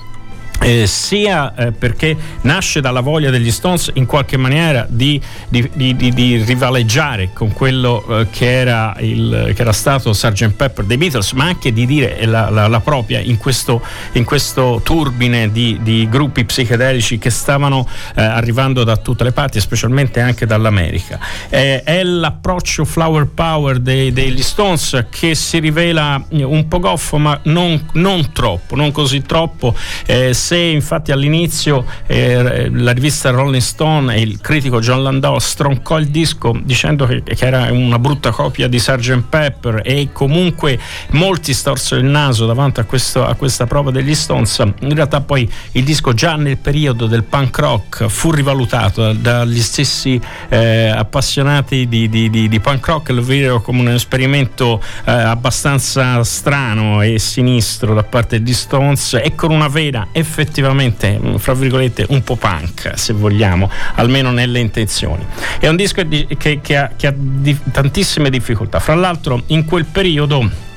eh, 0.64 0.88
sia 0.88 1.54
eh, 1.56 1.72
perché 1.74 2.16
nasce 2.42 2.80
dalla 2.80 3.02
voglia 3.02 3.30
degli 3.30 3.52
Stones 3.52 3.92
in 3.96 4.06
qualche 4.06 4.38
maniera 4.38 4.86
di, 4.88 5.22
di, 5.50 5.70
di, 5.74 5.96
di 5.96 6.38
rivaleggiare 6.38 7.32
con 7.34 7.52
quello 7.52 8.06
eh, 8.08 8.28
che, 8.30 8.50
era 8.50 8.96
il, 9.00 9.52
che, 9.54 9.62
era 9.62 9.74
stato 9.74 10.14
Sgt. 10.14 10.52
Pepper 10.54 10.86
dei 10.86 10.98
Beatles, 10.98 11.34
ma 11.34 11.46
anche 11.46 11.74
di 11.74 11.86
dire 11.86 12.26
la, 12.26 12.50
la, 12.50 12.68
la 12.68 12.80
propria 12.80 13.20
in 13.20 13.38
questo, 13.38 13.82
in 14.14 14.24
questo 14.24 14.80
turbine 14.84 15.52
di, 15.52 16.08
gruppi 16.10 16.46
psichedelici 16.46 17.18
che 17.18 17.30
stavano 17.30 17.88
eh, 18.16 18.22
arrivando 18.22 18.84
da 18.84 18.96
tutte 18.98 19.24
le 19.24 19.32
parti, 19.32 19.60
specialmente 19.60 20.22
anche 20.22 20.46
dall'America. 20.46 21.20
Eh, 21.50 21.84
è 21.84 22.04
l'approccio 22.04 22.86
flower 22.86 23.28
power 23.28 23.80
dei, 23.80 24.14
degli 24.14 24.42
Stones 24.42 25.06
che 25.10 25.36
si 25.36 25.60
rivela 25.60 26.24
un 26.30 26.68
po' 26.68 26.80
goffo, 26.80 27.18
ma 27.18 27.38
non, 27.44 27.86
non 27.94 28.32
troppo, 28.32 28.76
non 28.76 28.92
così 28.92 29.22
troppo. 29.24 29.76
Eh, 30.06 30.34
se 30.54 30.60
infatti 30.60 31.12
all'inizio 31.12 31.84
eh, 32.06 32.70
la 32.70 32.92
rivista 32.92 33.32
Rolling 33.32 33.60
Stone 33.60 34.14
e 34.14 34.22
il 34.22 34.40
critico 34.40 34.80
John 34.82 35.02
Landau 35.02 35.40
stroncò 35.40 35.98
il 35.98 36.10
disco 36.10 36.56
dicendo 36.64 37.08
che, 37.08 37.24
che 37.24 37.44
era 37.44 37.72
una 37.72 37.98
brutta 37.98 38.30
copia 38.30 38.68
di 38.68 38.78
Sgt. 38.78 39.24
Pepper 39.30 39.82
e 39.84 40.10
comunque 40.12 40.80
molti 41.12 41.54
storsero 41.54 42.00
il 42.02 42.06
naso 42.06 42.46
davanti 42.46 42.82
a, 42.82 42.84
questo, 42.84 43.26
a 43.26 43.34
questa 43.34 43.66
prova 43.66 43.90
degli 43.90 44.14
Stones, 44.14 44.60
in 44.60 44.94
realtà 44.94 45.22
poi 45.22 45.52
il 45.72 45.84
disco 45.84 46.14
già 46.14 46.36
nel 46.36 46.58
periodo 46.58 47.08
del 47.08 47.24
punk 47.24 47.58
rock 47.58 48.06
fu 48.06 48.30
rivalutato 48.32 49.12
dagli 49.14 49.62
stessi 49.62 50.22
eh, 50.50 50.88
appassionati 50.88 51.88
di, 51.88 52.10
di, 52.10 52.30
di, 52.30 52.48
di, 52.48 52.60
punk 52.60 52.86
rock, 52.86 53.10
lo 53.10 53.24
videro 53.24 53.60
come 53.60 53.80
un 53.80 53.90
esperimento 53.90 54.80
eh, 55.06 55.12
abbastanza 55.12 56.24
strano 56.24 57.02
e 57.02 57.18
sinistro 57.18 57.96
da 57.96 58.04
parte 58.04 58.40
degli 58.40 58.54
Stones 58.54 59.16
e 59.16 59.34
con 59.34 59.52
una 59.52 59.68
vera 59.68 60.10
effettività 60.12 60.42
effettivamente, 60.44 61.18
mm, 61.20 61.36
fra 61.36 61.54
virgolette, 61.54 62.06
un 62.10 62.24
po' 62.24 62.36
punk, 62.36 62.92
se 62.96 63.14
vogliamo, 63.14 63.70
almeno 63.96 64.32
nelle 64.32 64.60
intenzioni. 64.60 65.26
È 65.60 65.68
un 65.68 65.76
disco 65.76 66.04
che, 66.08 66.60
che 66.62 66.78
ha, 66.78 66.92
che 66.96 67.08
ha 67.08 67.14
di, 67.16 67.58
tantissime 67.72 68.30
difficoltà. 68.30 68.80
Fra 68.80 68.96
l'altro, 68.96 69.44
in 69.48 69.66
quel 69.66 69.86
periodo 69.86 70.72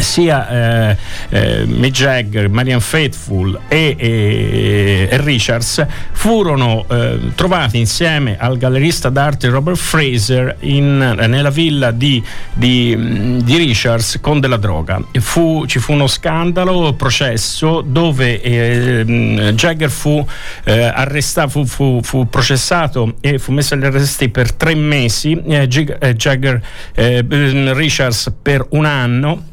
sia 0.00 0.48
eh, 0.48 0.96
eh, 1.28 1.64
Mick 1.66 1.94
Jagger, 1.94 2.48
Marian 2.48 2.80
Faithful 2.80 3.60
e, 3.68 3.96
e, 3.98 5.08
e 5.10 5.20
Richards 5.20 5.86
furono 6.12 6.84
eh, 6.88 7.18
trovati 7.34 7.78
insieme 7.78 8.36
al 8.38 8.58
gallerista 8.58 9.08
d'arte 9.08 9.48
Robert 9.48 9.76
Fraser 9.76 10.56
in, 10.60 10.96
nella 10.96 11.50
villa 11.50 11.90
di, 11.90 12.22
di, 12.52 13.40
di, 13.42 13.56
Richards 13.56 14.18
con 14.20 14.40
della 14.40 14.56
droga. 14.56 15.02
Fu, 15.20 15.64
ci 15.66 15.78
fu 15.78 15.92
uno 15.92 16.06
scandalo, 16.06 16.92
processo 16.94 17.80
dove 17.80 18.40
eh, 18.40 19.52
Jagger 19.54 19.90
fu 19.90 20.24
eh, 20.64 20.84
arrestato, 20.84 21.48
fu, 21.48 21.64
fu, 21.64 22.00
fu, 22.02 22.28
processato 22.28 23.14
e 23.20 23.38
fu 23.38 23.52
messo 23.52 23.74
agli 23.74 23.84
arresti 23.84 24.28
per 24.28 24.52
tre 24.52 24.74
mesi, 24.74 25.40
eh, 25.46 25.66
Jagger 25.66 26.60
Richards 26.94 28.32
per 28.42 28.66
un 28.70 28.84
anno 28.84 29.49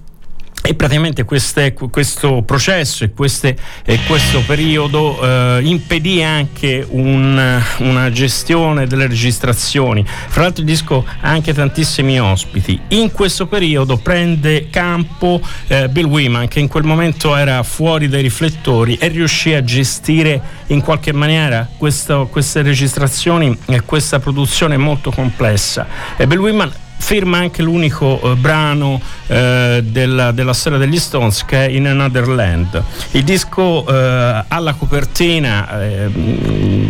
e 0.67 0.73
praticamente 0.73 1.23
queste, 1.23 1.71
questo 1.71 2.41
processo 2.41 3.06
e, 3.06 3.12
queste, 3.12 3.56
e 3.86 3.99
questo 4.06 4.43
periodo 4.45 5.17
eh, 5.21 5.62
impedì 5.63 6.21
anche 6.21 6.86
un, 6.89 7.62
una 7.77 8.12
gestione 8.12 8.86
delle 8.86 9.08
registrazioni. 9.08 10.06
Fra 10.06 10.41
l'altro 10.41 10.63
il 10.63 10.67
disco 10.67 11.06
ha 11.21 11.30
anche 11.30 11.53
tantissimi 11.53 12.19
ospiti. 12.19 12.77
In 12.89 13.12
questo 13.13 13.47
periodo 13.47 13.95
prende 13.95 14.69
campo 14.69 15.39
eh, 15.67 15.88
Bill 15.88 16.08
Wyman 16.08 16.49
che 16.49 16.60
in 16.60 16.67
quel 16.67 16.84
momento 16.84 17.34
era 17.34 17.63
fuori 17.63 18.10
dai 18.10 18.21
riflettori 18.21 18.95
e 18.95 19.08
riuscì 19.08 19.53
a 19.53 19.63
gestire 19.63 20.41
in 20.67 20.82
qualche 20.82 21.13
maniera 21.13 21.65
questo, 21.77 22.27
queste 22.30 22.62
registrazioni 22.62 23.58
e 23.67 23.84
questa 23.84 24.19
produzione 24.19 24.75
molto 24.75 25.12
complessa. 25.12 25.88
E 26.17 26.27
Bill 26.27 26.39
Wyman 26.39 26.71
firma 26.98 27.38
anche 27.38 27.62
l'unico 27.62 28.20
eh, 28.22 28.36
brano 28.36 29.00
eh, 29.28 29.82
della, 29.86 30.32
della, 30.32 30.54
storia 30.54 30.78
degli 30.78 30.98
Stones 30.98 31.46
che 31.46 31.66
è 31.66 31.70
In 31.70 31.88
Another 31.88 32.28
Land. 32.28 32.84
Il 33.12 33.24
disco 33.24 33.88
eh, 33.88 34.44
ha 34.48 34.60
la 34.60 34.74
copertina 34.74 35.82
eh, 35.82 36.10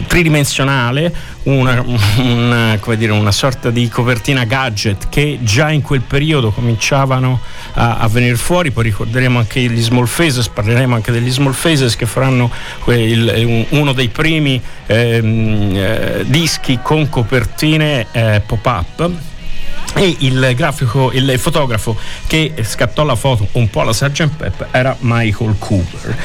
tridimensionale, 0.07 1.13
una, 1.43 1.83
una, 2.17 2.79
dire, 2.95 3.11
una, 3.11 3.31
sorta 3.31 3.69
di 3.69 3.87
copertina 3.89 4.43
gadget 4.45 5.07
che 5.09 5.39
già 5.41 5.69
in 5.69 5.81
quel 5.81 6.01
periodo 6.01 6.51
cominciavano 6.51 7.39
a, 7.73 7.97
a 7.97 8.07
venire 8.07 8.35
fuori, 8.35 8.71
poi 8.71 8.85
ricorderemo 8.85 9.37
anche 9.37 9.59
gli 9.59 9.81
Small 9.81 10.07
Faces, 10.07 10.47
parleremo 10.47 10.95
anche 10.95 11.11
degli 11.11 11.29
Small 11.29 11.53
Faces 11.53 11.95
che 11.95 12.05
faranno 12.05 12.49
quel, 12.79 13.65
uno 13.69 13.93
dei 13.93 14.07
primi 14.07 14.59
ehm, 14.87 15.75
eh, 15.75 16.23
dischi 16.25 16.79
con 16.81 17.07
copertine 17.09 18.07
eh, 18.11 18.41
pop-up 18.45 19.09
e 19.97 20.15
il 20.19 20.53
grafico, 20.55 21.11
il 21.11 21.39
fotografo 21.39 21.97
che 22.27 22.53
scattò 22.61 23.03
la 23.03 23.15
foto 23.15 23.47
un 23.53 23.69
po' 23.69 23.81
alla 23.81 23.93
Sgt. 23.93 24.29
Pep 24.37 24.67
era 24.71 24.95
Michael 24.99 25.55
Cooper. 25.57 26.15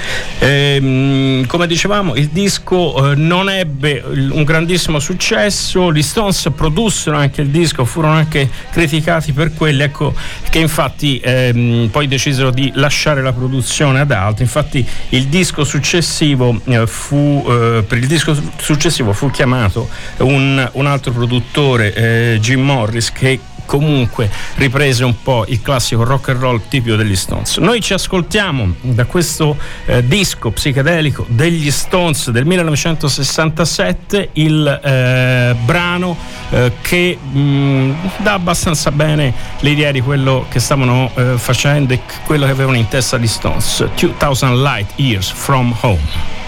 Ehm, 0.41 1.47
come 1.47 1.67
dicevamo, 1.67 2.15
il 2.15 2.29
disco 2.29 3.13
eh, 3.13 3.15
non 3.15 3.49
ebbe 3.49 4.03
un 4.05 4.45
grandissimo 4.45 4.99
successo, 4.99 5.93
gli 5.93 6.03
Stones 6.03 6.51
produssero 6.55 7.17
anche 7.17 7.41
il 7.41 7.49
disco, 7.49 7.85
furono 7.85 8.15
anche 8.15 8.49
criticati 8.71 9.33
per 9.33 9.55
quelli, 9.55 9.83
ecco 9.83 10.15
che 10.51 10.59
infatti 10.59 11.19
ehm, 11.23 11.89
poi 11.91 12.09
decisero 12.09 12.51
di 12.51 12.71
lasciare 12.75 13.23
la 13.23 13.33
produzione 13.33 14.01
ad 14.01 14.11
altri. 14.11 14.45
Infatti 14.45 14.87
il 15.11 15.27
disco 15.27 15.65
successivo 15.65 16.61
eh, 16.65 16.87
fu 16.87 17.43
eh, 17.49 17.85
per 17.87 17.99
il 17.99 18.07
disco 18.07 18.37
successivo 18.59 19.13
fu 19.13 19.31
chiamato 19.31 19.89
un, 20.19 20.69
un 20.73 20.87
altro 20.87 21.13
produttore, 21.13 21.95
eh, 21.95 22.39
Jim 22.41 22.61
Morris, 22.61 23.11
che 23.13 23.41
comunque 23.65 24.31
riprese 24.57 25.05
un 25.05 25.15
po' 25.23 25.45
il 25.49 25.61
classico 25.63 26.05
rock 26.05 26.31
and 26.31 26.41
roll 26.41 26.61
tipico 26.69 26.97
degli 26.97 27.17
Stones. 27.17 27.57
Noi 27.59 27.81
ci 27.81 27.93
ascoltiamo 27.93 28.75
da 28.81 29.05
questo 29.05 29.57
eh, 29.87 30.07
disco 30.07 30.51
psichedelico 30.51 31.25
degli 31.29 31.71
Stones 31.71 32.31
del 32.31 32.45
1967 32.45 34.31
il 34.35 34.81
eh, 34.83 35.55
brano 35.65 36.17
eh, 36.51 36.73
che 36.81 37.17
mh, 37.21 37.39
mm, 37.39 37.93
dà 38.19 38.35
abbastanza 38.35 38.91
bene 38.91 39.33
l'idea 39.61 39.91
di 39.91 40.01
quello 40.01 40.47
che 40.49 40.61
stavano 40.61 41.11
eh, 41.15 41.35
facendo 41.37 41.93
e 41.93 42.01
quello 42.25 42.47
che 42.47 42.53
avevano 42.53 42.77
in 42.77 42.89
testa 42.89 43.19
gli 43.19 43.27
Stones. 43.27 43.87
2000 43.95 44.55
Light 44.55 44.93
Years 44.97 45.31
from 45.31 45.75
Home. 45.81 46.42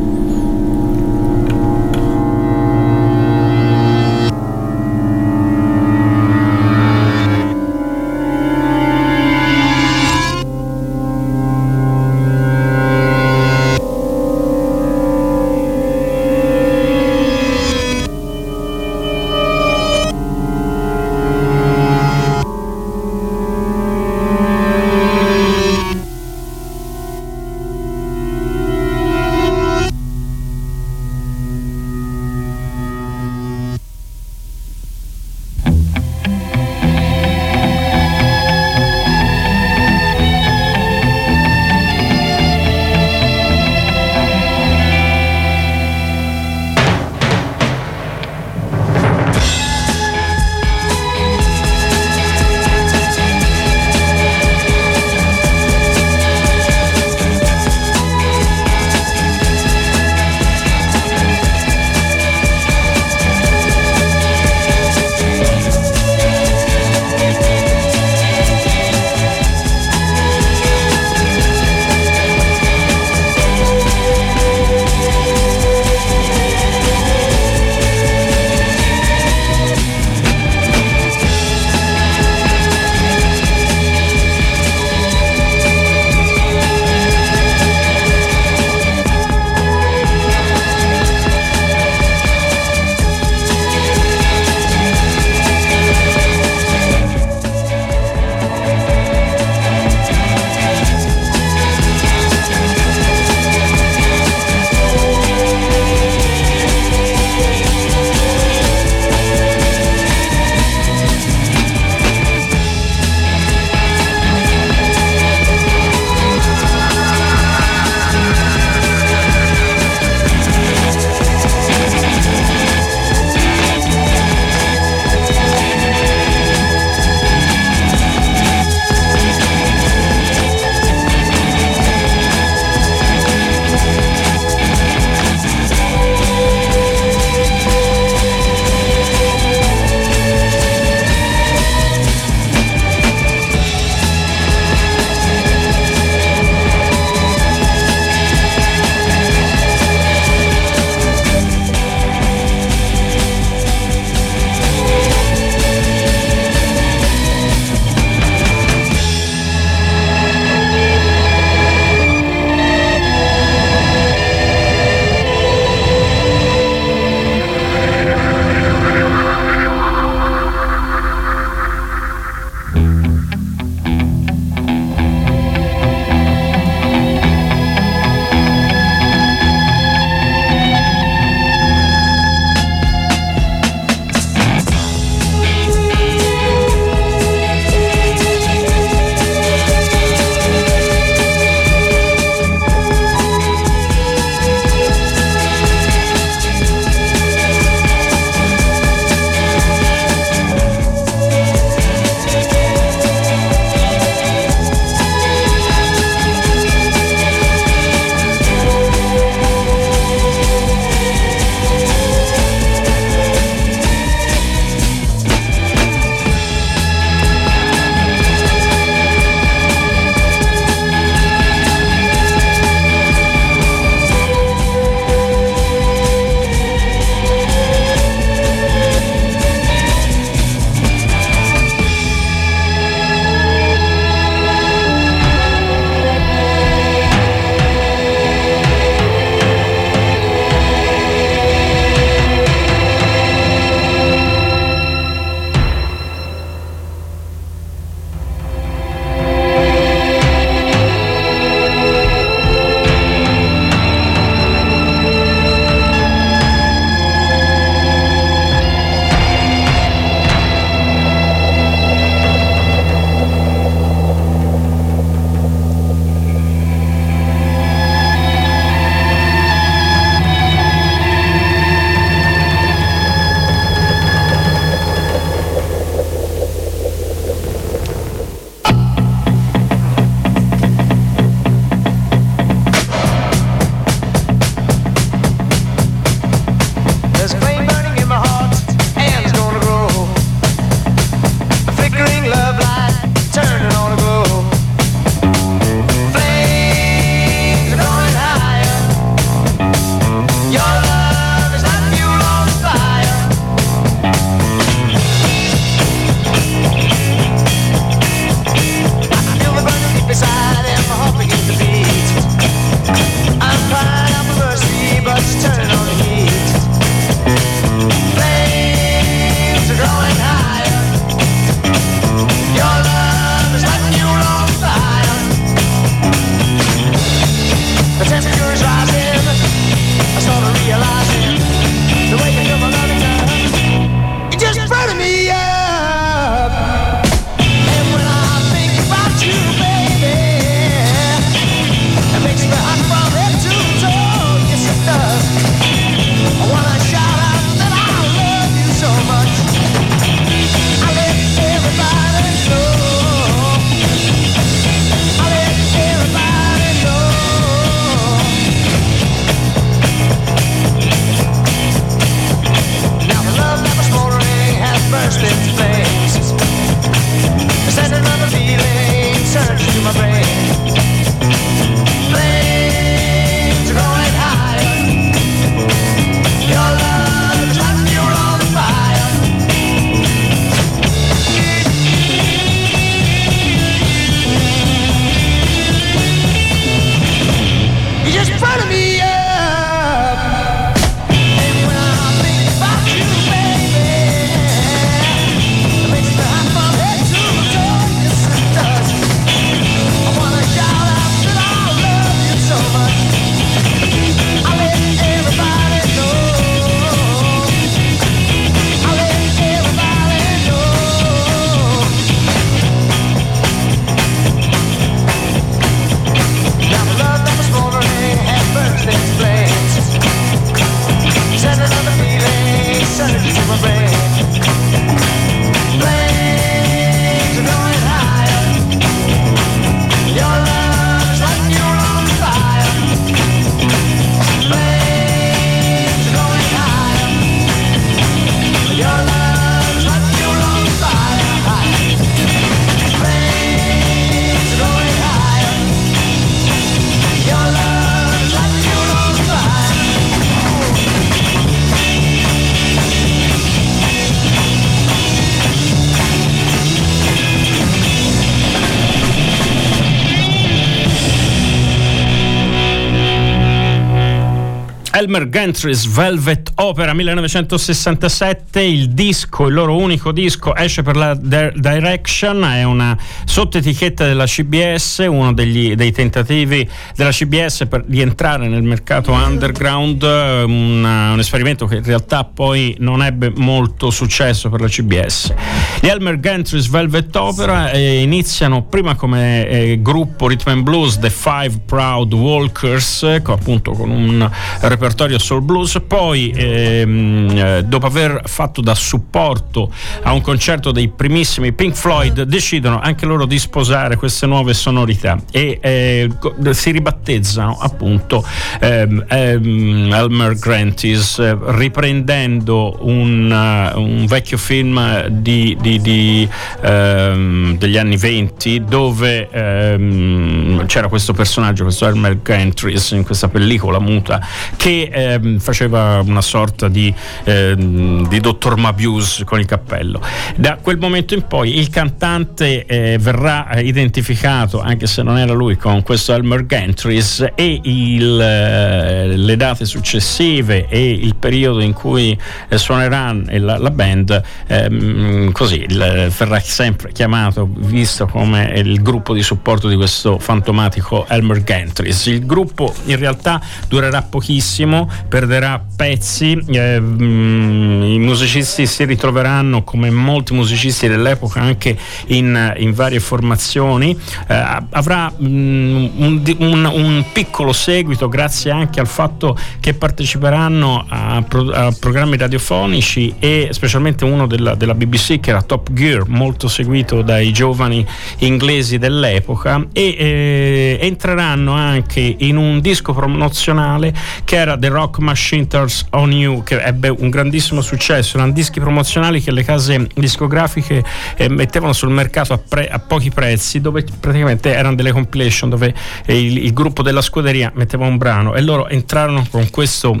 Elmer 465.08 465.30
Gantry's 465.30 465.86
Velvet 465.86 466.50
Opera 466.56 466.92
1967, 466.92 468.60
il 468.60 468.90
disco, 468.90 469.46
il 469.46 469.54
loro 469.54 469.74
unico 469.74 470.12
disco, 470.12 470.54
esce 470.54 470.82
per 470.82 470.96
la 470.96 471.14
Direction, 471.14 472.44
è 472.44 472.62
una 472.64 472.94
sottoetichetta 473.38 474.04
della 474.04 474.24
CBS, 474.24 475.06
uno 475.08 475.32
degli, 475.32 475.76
dei 475.76 475.92
tentativi 475.92 476.68
della 476.96 477.10
CBS 477.10 477.66
per, 477.68 477.84
di 477.86 478.00
entrare 478.00 478.48
nel 478.48 478.64
mercato 478.64 479.12
underground, 479.12 480.02
una, 480.02 481.12
un 481.12 481.18
esperimento 481.20 481.66
che 481.66 481.76
in 481.76 481.84
realtà 481.84 482.24
poi 482.24 482.74
non 482.80 483.00
ebbe 483.00 483.32
molto 483.36 483.90
successo 483.90 484.48
per 484.48 484.60
la 484.60 484.66
CBS. 484.66 485.32
Gli 485.80 485.86
Elmer 485.86 486.18
Gantry's 486.18 486.68
Velvet 486.68 487.14
Opera 487.14 487.70
eh, 487.70 488.00
iniziano 488.00 488.64
prima 488.64 488.96
come 488.96 489.46
eh, 489.46 489.78
gruppo 489.80 490.26
Rhythm 490.26 490.48
and 490.48 490.62
Blues, 490.64 490.98
The 490.98 491.10
Five 491.10 491.60
Proud 491.64 492.12
Walkers, 492.14 493.04
eh, 493.04 493.22
appunto 493.24 493.70
con 493.70 493.90
un 493.90 494.28
repertorio 494.62 495.20
soul 495.20 495.42
blues, 495.42 495.80
poi 495.86 496.32
ehm, 496.34 497.30
eh, 497.36 497.62
dopo 497.62 497.86
aver 497.86 498.22
fatto 498.24 498.60
da 498.60 498.74
supporto 498.74 499.72
a 500.02 500.12
un 500.12 500.22
concerto 500.22 500.72
dei 500.72 500.88
primissimi 500.88 501.52
Pink 501.52 501.76
Floyd 501.76 502.22
decidono 502.22 502.80
anche 502.80 503.06
loro 503.06 503.26
di 503.28 503.38
sposare 503.38 503.96
queste 503.96 504.26
nuove 504.26 504.54
sonorità 504.54 505.16
e 505.30 505.58
eh, 505.62 506.10
si 506.50 506.70
ribattezzano 506.72 507.58
appunto 507.60 508.24
ehm, 508.58 509.04
ehm, 509.06 509.92
Elmer 509.92 510.34
Grantis 510.36 511.18
eh, 511.18 511.36
riprendendo 511.40 512.78
un, 512.80 513.30
uh, 513.74 513.78
un, 513.78 514.06
vecchio 514.06 514.38
film 514.38 515.06
di, 515.08 515.56
di, 515.60 515.80
di, 515.80 516.28
ehm, 516.62 517.58
degli 517.58 517.76
anni 517.76 517.96
20 517.96 518.64
dove 518.64 519.28
ehm, 519.30 520.66
c'era 520.66 520.88
questo 520.88 521.12
personaggio, 521.12 521.64
questo 521.64 521.86
Elmer 521.86 522.20
Gantris 522.22 522.90
in 522.92 523.04
questa 523.04 523.28
pellicola 523.28 523.78
muta 523.78 524.20
che 524.56 524.88
ehm, 524.90 525.38
faceva 525.38 526.00
una 526.04 526.22
sorta 526.22 526.68
di, 526.68 526.92
ehm, 527.24 528.08
dottor 528.18 528.56
Mabius 528.56 529.22
con 529.24 529.38
il 529.38 529.46
cappello. 529.46 530.00
Da 530.36 530.58
quel 530.60 530.78
momento 530.78 531.14
in 531.14 531.26
poi 531.26 531.58
il 531.58 531.68
cantante 531.68 532.64
eh, 532.64 532.96
verrà 532.98 533.17
identificato, 533.60 534.60
anche 534.60 534.86
se 534.86 535.02
non 535.02 535.18
era 535.18 535.32
lui, 535.32 535.56
con 535.56 535.82
questo 535.82 536.12
Elmer 536.12 536.46
Gantris 536.46 537.26
e 537.34 537.60
il, 537.62 538.20
eh, 538.20 539.16
le 539.16 539.36
date 539.36 539.64
successive 539.64 540.68
e 540.68 540.90
il 540.90 541.14
periodo 541.16 541.60
in 541.60 541.72
cui 541.72 542.18
eh, 542.48 542.58
suonerà 542.58 543.12
la, 543.12 543.58
la 543.58 543.70
band, 543.70 544.22
ehm, 544.46 545.32
così 545.32 545.62
il, 545.62 546.12
verrà 546.16 546.40
sempre 546.40 546.92
chiamato, 546.92 547.48
visto 547.56 548.06
come 548.06 548.52
il 548.56 548.82
gruppo 548.82 549.14
di 549.14 549.22
supporto 549.22 549.68
di 549.68 549.76
questo 549.76 550.18
fantomatico 550.18 551.06
Elmer 551.08 551.42
Gantris. 551.42 552.06
Il 552.06 552.26
gruppo 552.26 552.74
in 552.86 552.96
realtà 552.96 553.40
durerà 553.68 554.02
pochissimo, 554.02 554.90
perderà 555.08 555.62
pezzi, 555.76 556.38
eh, 556.46 556.80
mm, 556.80 557.82
i 557.82 557.98
musicisti 557.98 558.66
si 558.66 558.84
ritroveranno 558.84 559.62
come 559.64 559.90
molti 559.90 560.34
musicisti 560.34 560.88
dell'epoca 560.88 561.40
anche 561.40 561.76
in, 562.06 562.54
in 562.58 562.72
varie 562.72 562.97
formazioni, 563.00 563.96
eh, 564.28 564.34
avrà 564.70 565.12
mh, 565.16 565.26
mm, 565.26 565.86
un, 565.98 566.22
un, 566.38 566.64
un, 566.64 567.04
piccolo 567.12 567.52
seguito 567.52 568.08
grazie 568.08 568.50
anche 568.50 568.80
al 568.80 568.86
fatto 568.86 569.36
che 569.60 569.74
parteciperanno 569.74 570.86
a, 570.88 571.22
pro, 571.26 571.50
a 571.50 571.74
programmi 571.78 572.16
radiofonici 572.16 573.14
e 573.18 573.48
specialmente 573.50 574.04
uno 574.04 574.26
della, 574.26 574.54
della 574.54 574.74
BBC 574.74 575.20
che 575.20 575.30
era 575.30 575.42
Top 575.42 575.72
Gear, 575.72 576.08
molto 576.08 576.48
seguito 576.48 577.02
dai 577.02 577.32
giovani 577.32 577.86
inglesi 578.18 578.78
dell'epoca. 578.78 579.66
E 579.72 579.96
eh, 579.98 580.78
entreranno 580.80 581.52
anche 581.52 582.16
in 582.18 582.36
un 582.36 582.60
disco 582.60 582.92
promozionale 582.92 583.94
che 584.24 584.36
era 584.36 584.56
The 584.56 584.68
Rock 584.68 584.98
Machine 584.98 585.46
Turns 585.46 585.86
on 585.90 586.12
You 586.12 586.42
che 586.42 586.60
ebbe 586.60 586.88
un 586.88 587.10
grandissimo 587.10 587.60
successo. 587.60 588.16
Erano 588.16 588.32
dischi 588.32 588.60
promozionali 588.60 589.20
che 589.20 589.30
le 589.30 589.44
case 589.44 589.88
discografiche 589.94 590.84
eh, 591.16 591.28
mettevano 591.28 591.72
sul 591.72 591.90
mercato 591.90 592.32
a, 592.32 592.38
pre- 592.38 592.68
a, 592.68 592.78
pochi 592.88 593.10
prezzi 593.10 593.60
dove 593.60 593.84
praticamente 594.00 594.52
erano 594.52 594.74
delle 594.74 594.90
compilation 594.90 595.50
dove 595.50 595.72
il, 596.06 596.38
il 596.38 596.52
gruppo 596.52 596.82
della 596.82 597.02
scuderia 597.02 597.52
metteva 597.54 597.86
un 597.86 597.98
brano 597.98 598.34
e 598.34 598.40
loro 598.40 598.66
entrarono 598.66 599.24
con 599.30 599.48
questo 599.50 600.00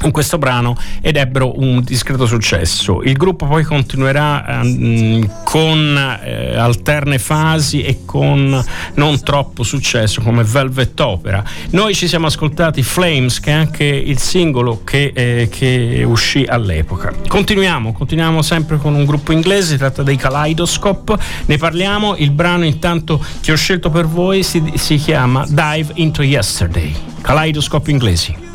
con 0.00 0.10
questo 0.12 0.38
brano 0.38 0.76
ed 1.02 1.16
ebbero 1.16 1.60
un 1.60 1.82
discreto 1.82 2.24
successo. 2.24 3.02
Il 3.02 3.12
gruppo 3.12 3.46
poi 3.46 3.64
continuerà 3.64 4.60
um, 4.62 5.42
con 5.44 6.18
eh, 6.24 6.56
alterne 6.56 7.18
fasi 7.18 7.82
e 7.82 8.00
con 8.06 8.64
non 8.94 9.22
troppo 9.22 9.62
successo 9.62 10.22
come 10.22 10.42
Velvet 10.42 10.98
Opera. 11.00 11.44
Noi 11.70 11.94
ci 11.94 12.08
siamo 12.08 12.26
ascoltati 12.26 12.82
Flames, 12.82 13.40
che 13.40 13.50
è 13.50 13.54
anche 13.54 13.84
il 13.84 14.18
singolo 14.18 14.82
che, 14.84 15.12
eh, 15.14 15.48
che 15.50 16.02
uscì 16.06 16.46
all'epoca. 16.48 17.12
Continuiamo, 17.28 17.92
continuiamo 17.92 18.40
sempre 18.40 18.78
con 18.78 18.94
un 18.94 19.04
gruppo 19.04 19.32
inglese, 19.32 19.72
si 19.72 19.76
tratta 19.76 20.02
dei 20.02 20.16
Kaleidoscope, 20.16 21.16
ne 21.44 21.58
parliamo, 21.58 22.16
il 22.16 22.30
brano 22.30 22.64
intanto 22.64 23.22
che 23.40 23.52
ho 23.52 23.56
scelto 23.56 23.90
per 23.90 24.06
voi 24.06 24.42
si, 24.42 24.72
si 24.76 24.96
chiama 24.96 25.44
Dive 25.46 25.92
into 25.94 26.22
Yesterday. 26.22 26.94
Kaleidoscope 27.20 27.90
inglesi. 27.90 28.49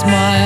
smile. 0.00 0.37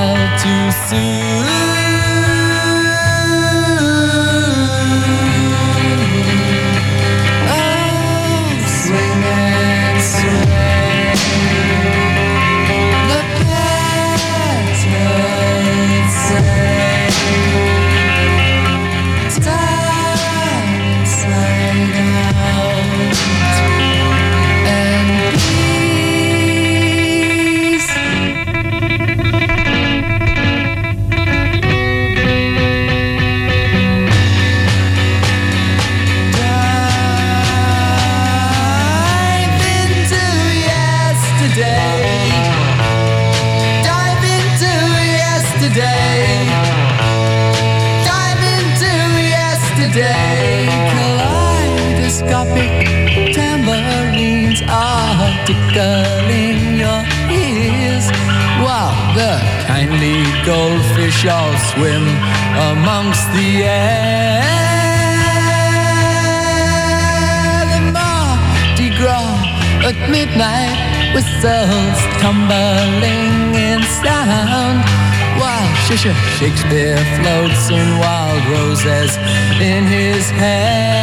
Shakespeare 76.43 76.97
floats 77.21 77.69
in 77.69 77.99
wild 77.99 78.45
roses 78.47 79.15
in 79.61 79.85
his 79.85 80.29
hair. 80.29 81.02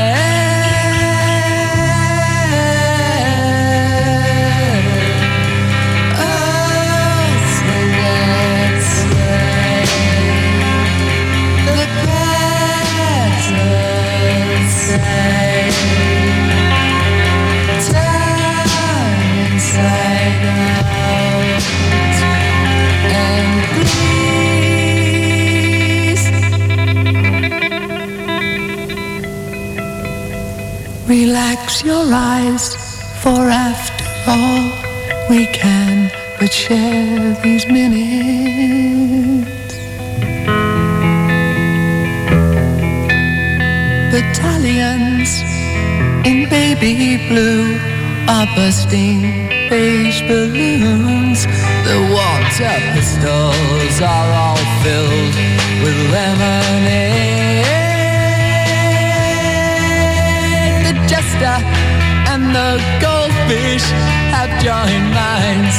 The 62.53 62.79
goldfish 63.01 63.87
have 64.35 64.51
joined 64.63 65.09
minds 65.15 65.77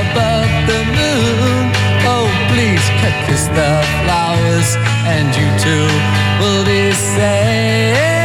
above 0.00 0.48
the 0.70 0.80
moon. 0.98 1.72
Oh, 2.06 2.28
please 2.50 2.84
cut 3.00 3.14
kiss 3.26 3.46
the 3.48 3.72
flowers, 4.04 4.76
and 5.14 5.28
you 5.36 5.48
too 5.64 5.88
will 6.40 6.64
be 6.64 6.92
saved. 6.92 8.23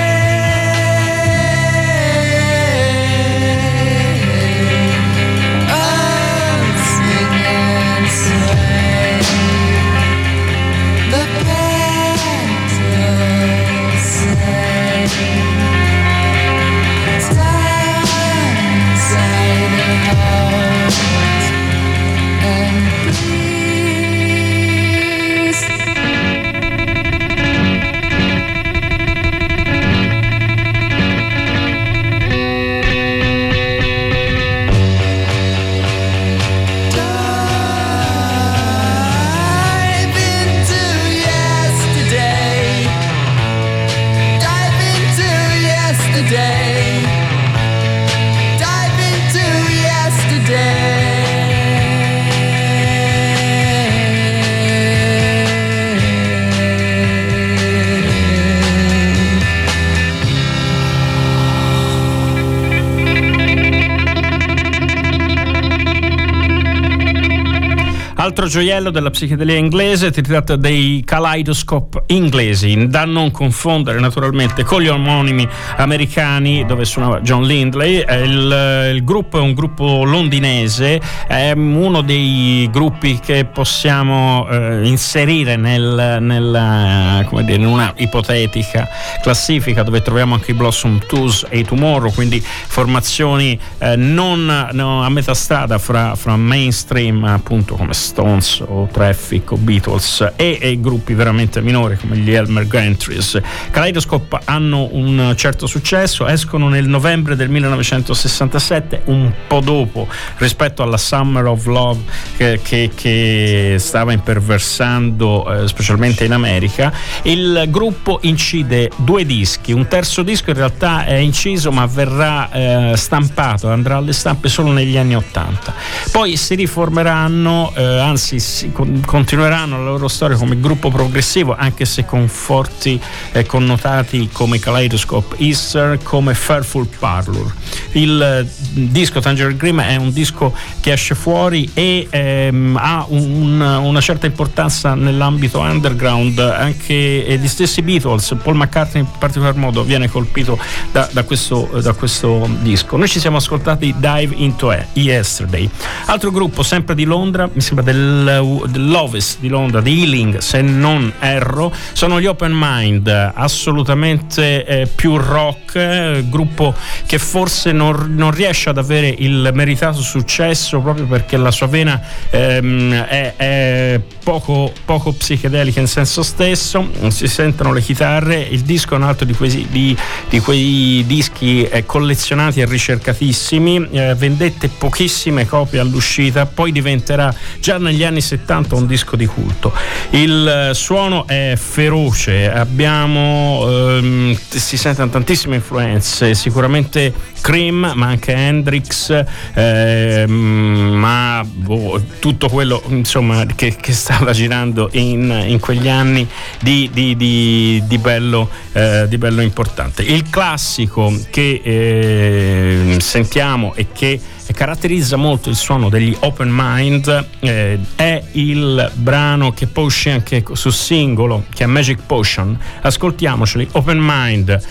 Altro 68.40 68.58
gioiello 68.58 68.90
della 68.90 69.10
psichedelia 69.10 69.58
inglese, 69.58 70.14
si 70.14 70.22
tratta 70.22 70.56
dei 70.56 71.04
Kaleidoscope 71.06 72.04
inglesi, 72.06 72.88
da 72.88 73.04
non 73.04 73.32
confondere 73.32 74.00
naturalmente 74.00 74.64
con 74.64 74.82
gli 74.82 74.88
omonimi 74.88 75.46
americani 75.76 76.66
dove 76.66 76.86
suonava 76.86 77.20
John 77.20 77.44
Lindley. 77.44 77.98
Il, 77.98 78.92
il 78.94 79.04
gruppo 79.04 79.40
è 79.40 79.42
un 79.42 79.54
gruppo 79.54 80.06
londinese, 80.06 81.02
è 81.28 81.52
uno 81.52 82.00
dei 82.00 82.70
gruppi 82.72 83.20
che 83.20 83.44
possiamo 83.44 84.48
eh, 84.50 84.88
inserire 84.88 85.58
nel, 85.58 86.20
nel, 86.22 87.28
dire, 87.44 87.56
in 87.56 87.66
una 87.66 87.92
ipotetica 87.98 88.88
classifica 89.22 89.84
dove 89.84 90.02
troviamo 90.02 90.36
anche 90.36 90.52
i 90.52 90.54
Blossom 90.54 90.98
Twos 91.06 91.46
e 91.50 91.60
i 91.60 91.66
Tomorrow, 91.66 92.14
quindi 92.14 92.42
formazioni 92.42 93.60
eh, 93.80 93.98
non 93.98 94.70
no, 94.72 95.04
a 95.04 95.10
metà 95.10 95.34
strada 95.34 95.78
fra, 95.78 96.16
fra 96.16 96.38
mainstream 96.38 97.26
appunto 97.26 97.76
come 97.76 97.92
Stones 98.30 98.64
o 98.66 98.88
Traffic 98.92 99.52
o 99.52 99.58
Beatles 99.58 100.34
e, 100.36 100.58
e 100.62 100.80
gruppi 100.80 101.14
veramente 101.14 101.62
minori 101.62 101.98
come 101.98 102.18
gli 102.18 102.32
Elmer 102.32 102.68
Gantries. 102.68 103.40
Kaleidoscope 103.72 104.40
hanno 104.46 104.90
un 104.92 105.34
certo 105.36 105.66
successo, 105.66 106.28
escono 106.28 106.70
nel 106.70 106.88
novembre 106.88 107.36
del 107.36 107.50
1967, 107.50 109.02
un 109.06 109.32
po' 109.48 109.62
dopo 109.62 110.08
rispetto 110.38 110.84
alla 110.84 110.98
Summer 110.98 111.46
of 111.46 111.66
Love 111.66 112.02
che, 112.38 112.60
che, 112.62 112.92
che 112.94 113.76
stava 113.80 114.12
imperversando 114.12 115.64
eh, 115.64 115.68
specialmente 115.68 116.26
in 116.26 116.34
America. 116.34 116.92
Il 117.24 117.66
gruppo 117.70 118.20
incide 118.24 118.92
due 118.98 119.26
dischi, 119.26 119.72
un 119.72 119.88
terzo 119.88 120.22
disco 120.22 120.50
in 120.52 120.58
realtà 120.58 121.06
è 121.06 121.16
inciso 121.16 121.72
ma 121.72 121.86
verrà 121.86 122.52
eh, 122.52 122.94
stampato, 122.96 123.70
andrà 123.70 123.98
alle 123.98 124.14
stampe 124.14 124.50
solo 124.50 124.72
negli 124.72 124.98
anni 124.98 125.16
80. 125.16 125.74
Poi 126.12 126.36
si 126.38 126.56
riformeranno 126.56 127.74
eh, 127.76 128.00
anzi 128.20 128.40
si, 128.42 128.72
con, 128.74 129.02
continueranno 129.06 129.78
la 129.78 129.90
loro 129.92 130.10
storia 130.10 130.36
come 130.36 130.60
gruppo 130.60 130.90
progressivo, 130.92 131.56
anche 131.58 131.86
se 131.86 132.04
con 132.04 132.28
forti 132.28 133.00
eh, 133.32 133.46
connotati 133.46 134.30
come 134.34 134.60
Kaleidoscope 134.60 135.38
Easter, 135.38 136.00
come 136.04 136.34
Fairful 136.34 136.88
Parlor. 137.00 137.54
Il 137.94 138.22
eh, 138.22 138.48
disco 138.74 139.22
Tangerine 139.22 139.56
Dream 139.56 139.82
è 139.82 139.96
un 139.96 140.12
disco 140.12 140.54
che 140.82 140.92
esce 140.92 141.16
fuori 141.16 141.70
e 141.74 142.08
ehm, 142.10 142.78
ha 142.80 143.06
un, 143.08 143.62
una 143.62 144.02
certa 144.02 144.26
importanza 144.26 144.96
nell'ambito 144.96 145.60
underground, 145.60 146.40
anche 146.40 147.38
gli 147.40 147.48
stessi 147.48 147.82
Beatles, 147.82 148.36
Paul 148.44 148.58
McCartney 148.58 149.02
in 149.04 149.10
particolar 149.18 149.56
modo 149.56 149.84
viene 149.84 150.10
colpito 150.10 150.60
da, 150.92 151.08
da, 151.12 151.24
questo, 151.24 151.70
da 151.82 151.94
questo 151.94 152.50
disco. 152.60 152.98
Noi 152.98 153.08
ci 153.08 153.20
siamo 153.20 153.38
ascoltati 153.38 153.96
Dive 153.98 154.36
Into 154.36 154.76
Yesterday. 154.94 155.70
Altro 156.06 156.32
gruppo 156.32 156.64
sempre 156.64 156.96
di 156.96 157.06
Londra, 157.06 157.50
mi 157.52 157.62
sembra 157.62 157.86
del, 157.86 158.09
dell'Ovest 158.10 159.40
di 159.40 159.48
Londra, 159.48 159.82
di 159.82 160.02
Ealing, 160.02 160.38
se 160.38 160.62
non 160.62 161.12
erro, 161.20 161.74
sono 161.94 162.20
gli 162.20 162.26
Open 162.26 162.52
Mind, 162.54 163.08
assolutamente 163.34 164.66
eh, 164.66 164.88
più 164.88 165.18
rock, 165.18 165.76
eh, 165.76 166.26
gruppo 166.28 166.74
che 167.06 167.18
forse 167.18 167.72
non, 167.72 168.16
non, 168.16 168.32
riesce 168.32 168.70
ad 168.70 168.78
avere 168.78 169.14
il 169.18 169.50
meritato 169.54 170.02
successo 170.02 170.80
proprio 170.80 171.06
perché 171.06 171.38
la 171.38 171.52
sua 171.52 171.68
vena 171.68 172.02
ehm, 172.30 172.94
è, 172.94 173.34
è 173.36 174.02
poco, 174.24 174.72
poco, 174.86 175.12
psichedelica 175.12 175.80
in 175.80 175.88
senso 175.88 176.24
stesso, 176.24 176.88
si 177.08 177.28
sentono 177.28 177.74
le 177.74 177.82
chitarre, 177.82 178.40
il 178.40 178.62
disco 178.62 178.94
è 178.94 178.98
un 178.98 179.04
altro 179.04 179.26
di 179.26 179.34
quei, 179.34 179.68
di, 179.70 179.96
di 180.30 180.40
quei 180.40 181.04
dischi 181.06 181.64
eh, 181.64 181.86
collezionati 181.86 182.62
e 182.62 182.66
ricercatissimi, 182.66 183.88
eh, 183.92 184.16
vendette 184.16 184.70
pochissime 184.70 185.48
copie 185.48 185.80
all'uscita, 185.80 186.46
poi 186.46 186.72
diventerà 186.72 187.34
già 187.60 187.78
negli 187.78 187.99
anni 188.04 188.22
70 188.22 188.76
un 188.76 188.86
disco 188.86 189.16
di 189.16 189.26
culto. 189.26 189.74
Il 190.12 190.72
suono 190.74 191.26
è 191.28 191.54
feroce, 191.58 192.52
abbiamo, 192.52 193.66
ehm, 193.68 194.38
si 194.48 194.78
sentono 194.78 195.10
tantissime 195.10 195.56
influenze, 195.56 196.36
sicuramente 196.36 197.14
Cream, 197.42 197.94
ma 197.96 198.08
anche 198.08 198.34
Hendrix, 198.34 199.24
ehm, 199.54 200.32
ma 200.32 201.44
boh, 201.46 202.02
tutto 202.20 202.48
quello 202.48 202.82
insomma, 202.90 203.46
che, 203.56 203.76
che, 203.76 203.94
sta 203.94 204.20
stava 204.20 204.34
girando 204.34 204.90
in, 204.94 205.46
in 205.48 205.60
quegli 205.60 205.88
anni 205.88 206.28
di, 206.60 206.90
di, 206.92 207.16
di, 207.16 207.82
di 207.88 207.98
bello, 207.98 208.50
eh, 208.74 209.08
bello 209.18 209.42
importante. 209.42 210.04
Il 210.04 210.30
classico 210.30 211.14
che 211.30 211.62
eh, 211.64 212.98
sentiamo 213.00 213.74
e 213.76 213.88
che 213.94 214.20
caratterizza 214.54 215.16
molto 215.16 215.50
il 215.50 215.56
suono 215.56 215.90
degli 215.90 216.16
Open 216.22 216.50
Mind 216.52 217.28
eh, 217.40 217.80
è 217.96 218.24
il 218.34 218.92
brano 218.96 219.52
che 219.52 219.68
poi 219.68 219.86
uscì 219.86 220.10
anche 220.10 220.44
su 220.54 220.70
singolo 220.70 221.46
che 221.54 221.64
è 221.64 221.68
Magic 221.68 222.00
Potion. 222.06 222.58
Ascoltiamoceli 222.82 223.70
Open 223.74 224.00
Mind 224.00 224.62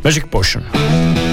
Magic 0.00 0.26
Potion 0.28 1.23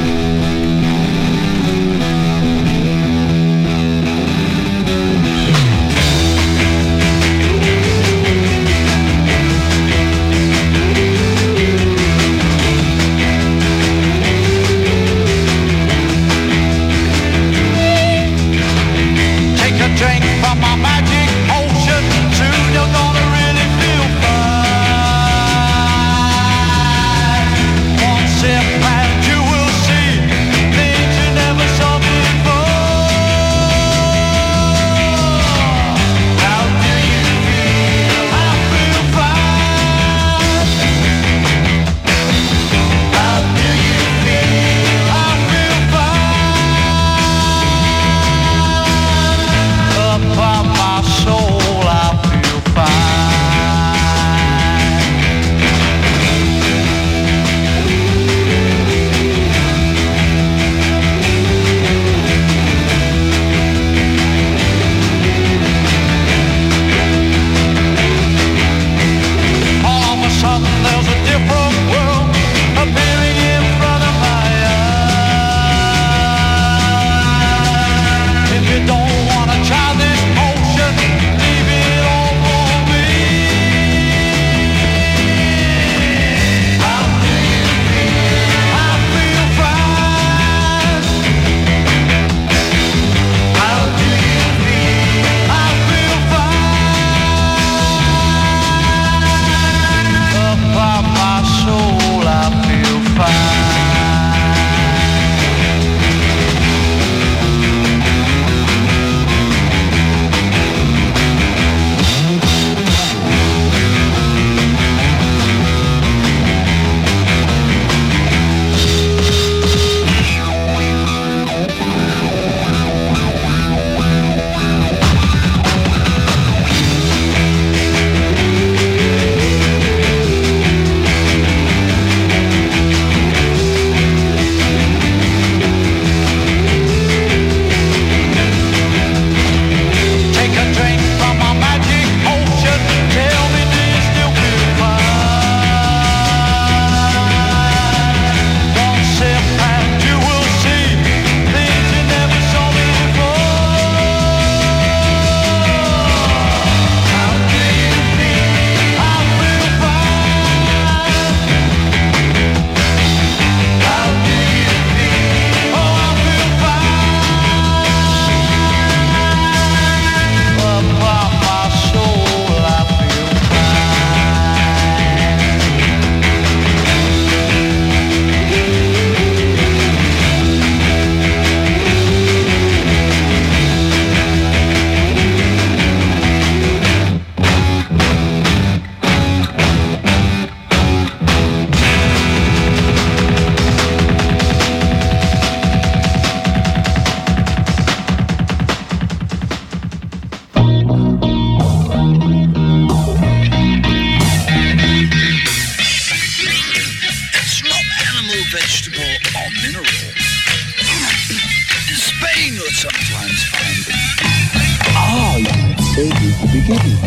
beginning. 216.61 216.97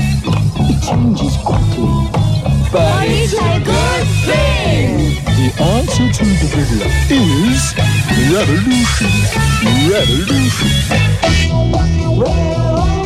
It 0.70 0.82
changes 0.82 1.36
quickly. 1.38 2.10
But 2.72 3.06
it's 3.06 3.34
a 3.34 3.60
good 3.62 4.06
thing! 4.26 5.14
The 5.24 5.48
answer 5.62 6.08
to 6.10 6.24
the 6.24 6.48
riddle 6.54 6.82
is 7.10 7.74
revolution. 8.32 9.12
Revolution. 9.90 10.72
revolution. 12.20 13.03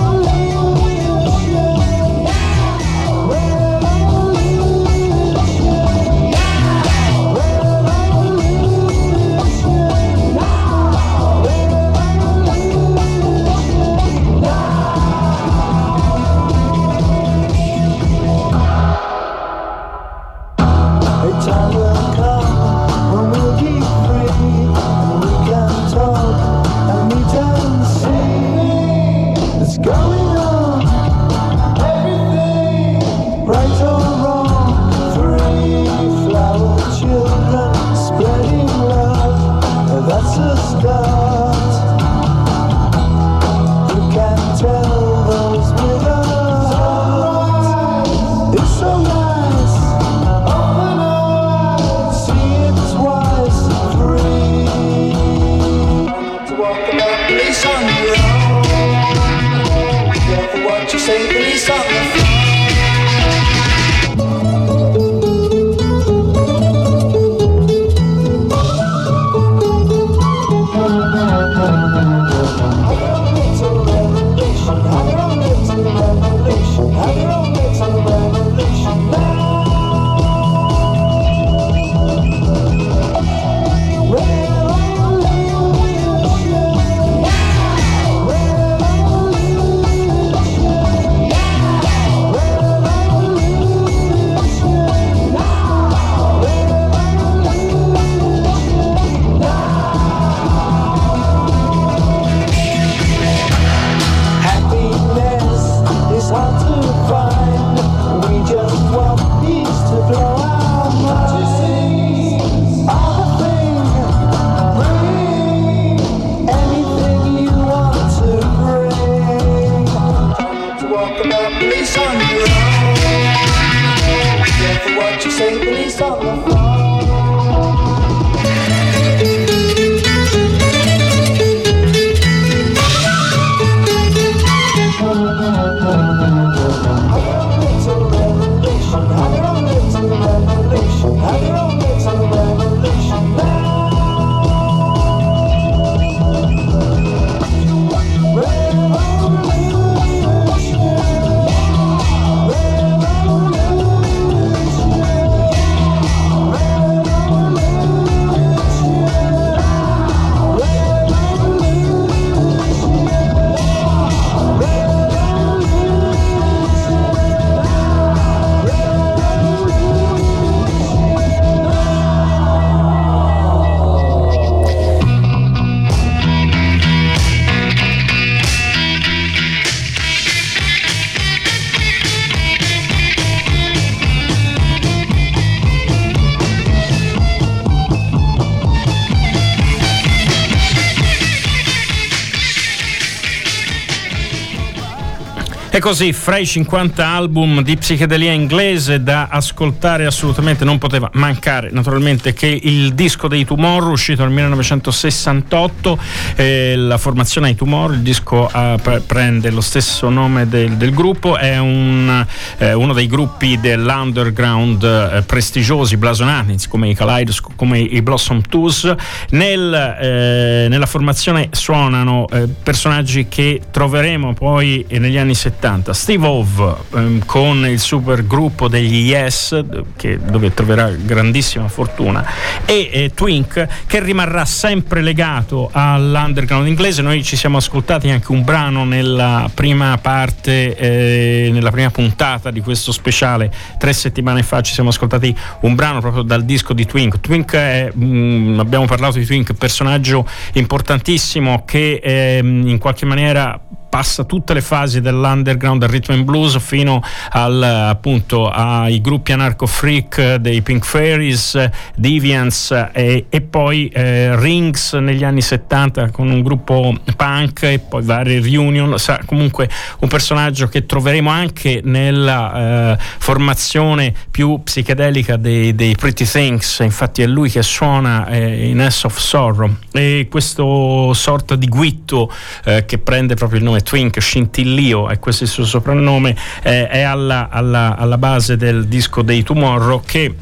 Così, 195.89 196.13
fra 196.13 196.37
i 196.37 196.45
50 196.45 197.07
album 197.07 197.63
di 197.63 197.75
psichedelia 197.79 198.31
inglese 198.31 199.03
da 199.03 199.29
ascoltare 199.31 200.05
assolutamente 200.05 200.63
non 200.63 200.77
poteva 200.77 201.09
mancare 201.15 201.71
naturalmente 201.73 202.35
che 202.35 202.61
il 202.63 202.93
disco 202.93 203.27
dei 203.27 203.47
Tomorrow 203.47 203.93
uscito 203.93 204.23
nel 204.23 204.33
1968, 204.33 205.99
eh, 206.37 206.75
la 206.77 206.99
formazione 206.99 207.47
ai 207.47 207.55
Tomorrow, 207.55 207.95
il 207.95 208.03
disco 208.03 208.51
eh, 208.53 209.01
prende 209.07 209.51
lo 209.51 209.63
stesso 209.63 210.11
nome 210.11 210.47
del, 210.47 210.73
del 210.73 210.93
gruppo, 210.93 211.39
è 211.39 211.57
un, 211.57 212.27
eh, 212.59 212.75
uno 212.75 212.93
dei 212.93 213.07
gruppi 213.07 213.59
dell'underground 213.59 214.83
eh, 214.85 215.23
prestigiosi, 215.23 215.97
blasonati 215.97 216.55
come 216.69 216.91
i 216.91 216.95
Kaleidoscope, 216.95 217.55
come 217.57 217.79
i 217.79 218.03
Blossom 218.03 218.43
Twos. 218.43 218.95
Nel, 219.31 219.73
eh, 219.73 220.67
nella 220.69 220.87
formazione 220.87 221.49
suonano 221.53 222.27
eh, 222.31 222.47
personaggi 222.47 223.27
che 223.27 223.63
troveremo 223.71 224.35
poi 224.35 224.85
negli 224.91 225.17
anni 225.17 225.35
70 225.35 225.77
70. 225.79 225.93
Steve 225.93 226.27
Ove 226.27 226.75
ehm, 226.95 227.25
con 227.25 227.67
il 227.67 227.79
super 227.79 228.27
gruppo 228.27 228.69
degli 228.69 229.09
Yes, 229.09 229.65
che, 229.97 230.19
dove 230.19 230.53
troverà 230.53 230.91
grandissima 230.91 231.69
fortuna, 231.69 232.25
e 232.65 232.91
eh, 232.93 233.11
Twink, 233.15 233.67
che 233.87 234.03
rimarrà 234.03 234.45
sempre 234.45 235.01
legato 235.01 235.71
all'underground 235.73 236.67
inglese. 236.67 237.03
Noi 237.03 237.23
ci 237.23 237.37
siamo 237.37 237.59
ascoltati 237.59 238.11
anche 238.11 238.33
un 238.33 238.45
brano 238.45 238.85
nella 238.85 239.51
prima 239.53 239.97
parte, 239.99 240.77
eh, 240.77 241.51
nella 241.53 241.71
prima 241.71 241.91
puntata 241.91 242.51
di 242.51 242.61
questo 242.61 242.93
speciale. 242.93 243.53
Tre 243.79 243.93
settimane 243.93 244.43
fa 244.43 244.61
ci 244.61 244.73
siamo 244.73 244.91
ascoltati 244.91 245.35
un 245.61 245.75
brano 245.75 246.01
proprio 246.01 246.23
dal 246.23 246.45
disco 246.45 246.73
di 246.73 246.85
Twink. 246.85 247.21
Twink 247.21 247.55
è, 247.55 247.91
mh, 247.93 248.05
mm, 248.05 248.59
abbiamo 248.61 248.87
parlato 248.87 249.19
di 249.19 249.27
Twink, 249.27 249.55
personaggio 249.55 250.27
importantissimo 250.55 251.65
che 251.65 252.01
eh, 252.03 252.39
in 252.43 252.79
qualche 252.79 253.07
maniera 253.07 253.61
passa 253.89 254.25
tutte 254.25 254.55
le 254.55 254.61
fasi 254.61 255.01
dell'underground 255.01 255.81
del 255.81 255.89
rhythm 255.89 256.13
and 256.13 256.25
blues 256.25 256.59
fino 256.59 257.03
al, 257.31 257.63
appunto 257.63 258.49
ai 258.49 259.01
gruppi 259.01 259.33
anarcho-freak 259.33 260.37
dei 260.37 260.63
Pink 260.63 260.85
Fairies, 260.85 261.69
Deviants 261.97 262.89
e, 262.93 263.27
e 263.29 263.41
poi 263.41 263.89
eh, 263.89 264.39
Rings 264.39 264.95
negli 264.95 265.25
anni 265.25 265.41
70 265.41 266.11
con 266.11 266.29
un 266.29 266.43
gruppo 266.43 266.95
punk 267.17 267.63
e 267.63 267.79
poi 267.79 268.03
vari 268.03 268.41
reunion, 268.41 268.99
Sa, 268.99 269.21
comunque 269.25 269.69
un 270.01 270.09
personaggio 270.09 270.69
che 270.69 270.87
troveremo 270.87 271.31
anche 271.31 271.81
nella 271.85 272.93
eh, 272.93 272.99
formazione 273.19 274.15
più 274.31 274.63
psichedelica 274.63 275.37
dei, 275.37 275.75
dei, 275.75 275.95
Pretty 275.97 276.25
Things, 276.25 276.79
infatti 276.81 277.23
è 277.23 277.27
lui 277.27 277.51
che 277.51 277.63
suona 277.63 278.27
eh, 278.29 278.69
in 278.69 278.87
S 278.89 279.05
of 279.05 279.19
Sorrow. 279.19 279.77
E 279.93 280.29
questo 280.31 281.13
sorta 281.15 281.57
di 281.57 281.69
guitto 281.69 282.31
eh, 282.65 282.85
che 282.85 282.99
prende 282.99 283.35
proprio 283.35 283.59
il 283.59 283.65
nome 283.65 283.78
nome 283.79 283.83
Twink, 283.83 284.21
Scintillio 284.21 285.09
è 285.09 285.19
questo 285.19 285.45
il 285.45 285.51
suo 285.51 285.65
soprannome, 285.65 286.37
eh, 286.63 286.89
è 286.89 287.01
alla, 287.01 287.49
alla, 287.51 287.97
alla 287.97 288.19
base 288.19 288.57
del 288.57 288.87
disco 288.87 289.23
dei 289.23 289.43
Tomorrow 289.43 290.03
che 290.05 290.35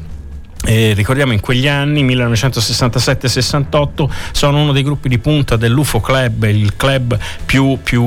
eh, 0.65 0.93
ricordiamo 0.93 1.33
in 1.33 1.39
quegli 1.39 1.67
anni 1.67 2.03
1967-68 2.03 4.09
sono 4.31 4.61
uno 4.61 4.71
dei 4.71 4.83
gruppi 4.83 5.07
di 5.07 5.19
punta 5.19 5.55
dell'UFO 5.55 5.99
Club 5.99 6.43
il 6.43 6.75
club 6.75 7.17
più, 7.45 7.77
più 7.81 8.03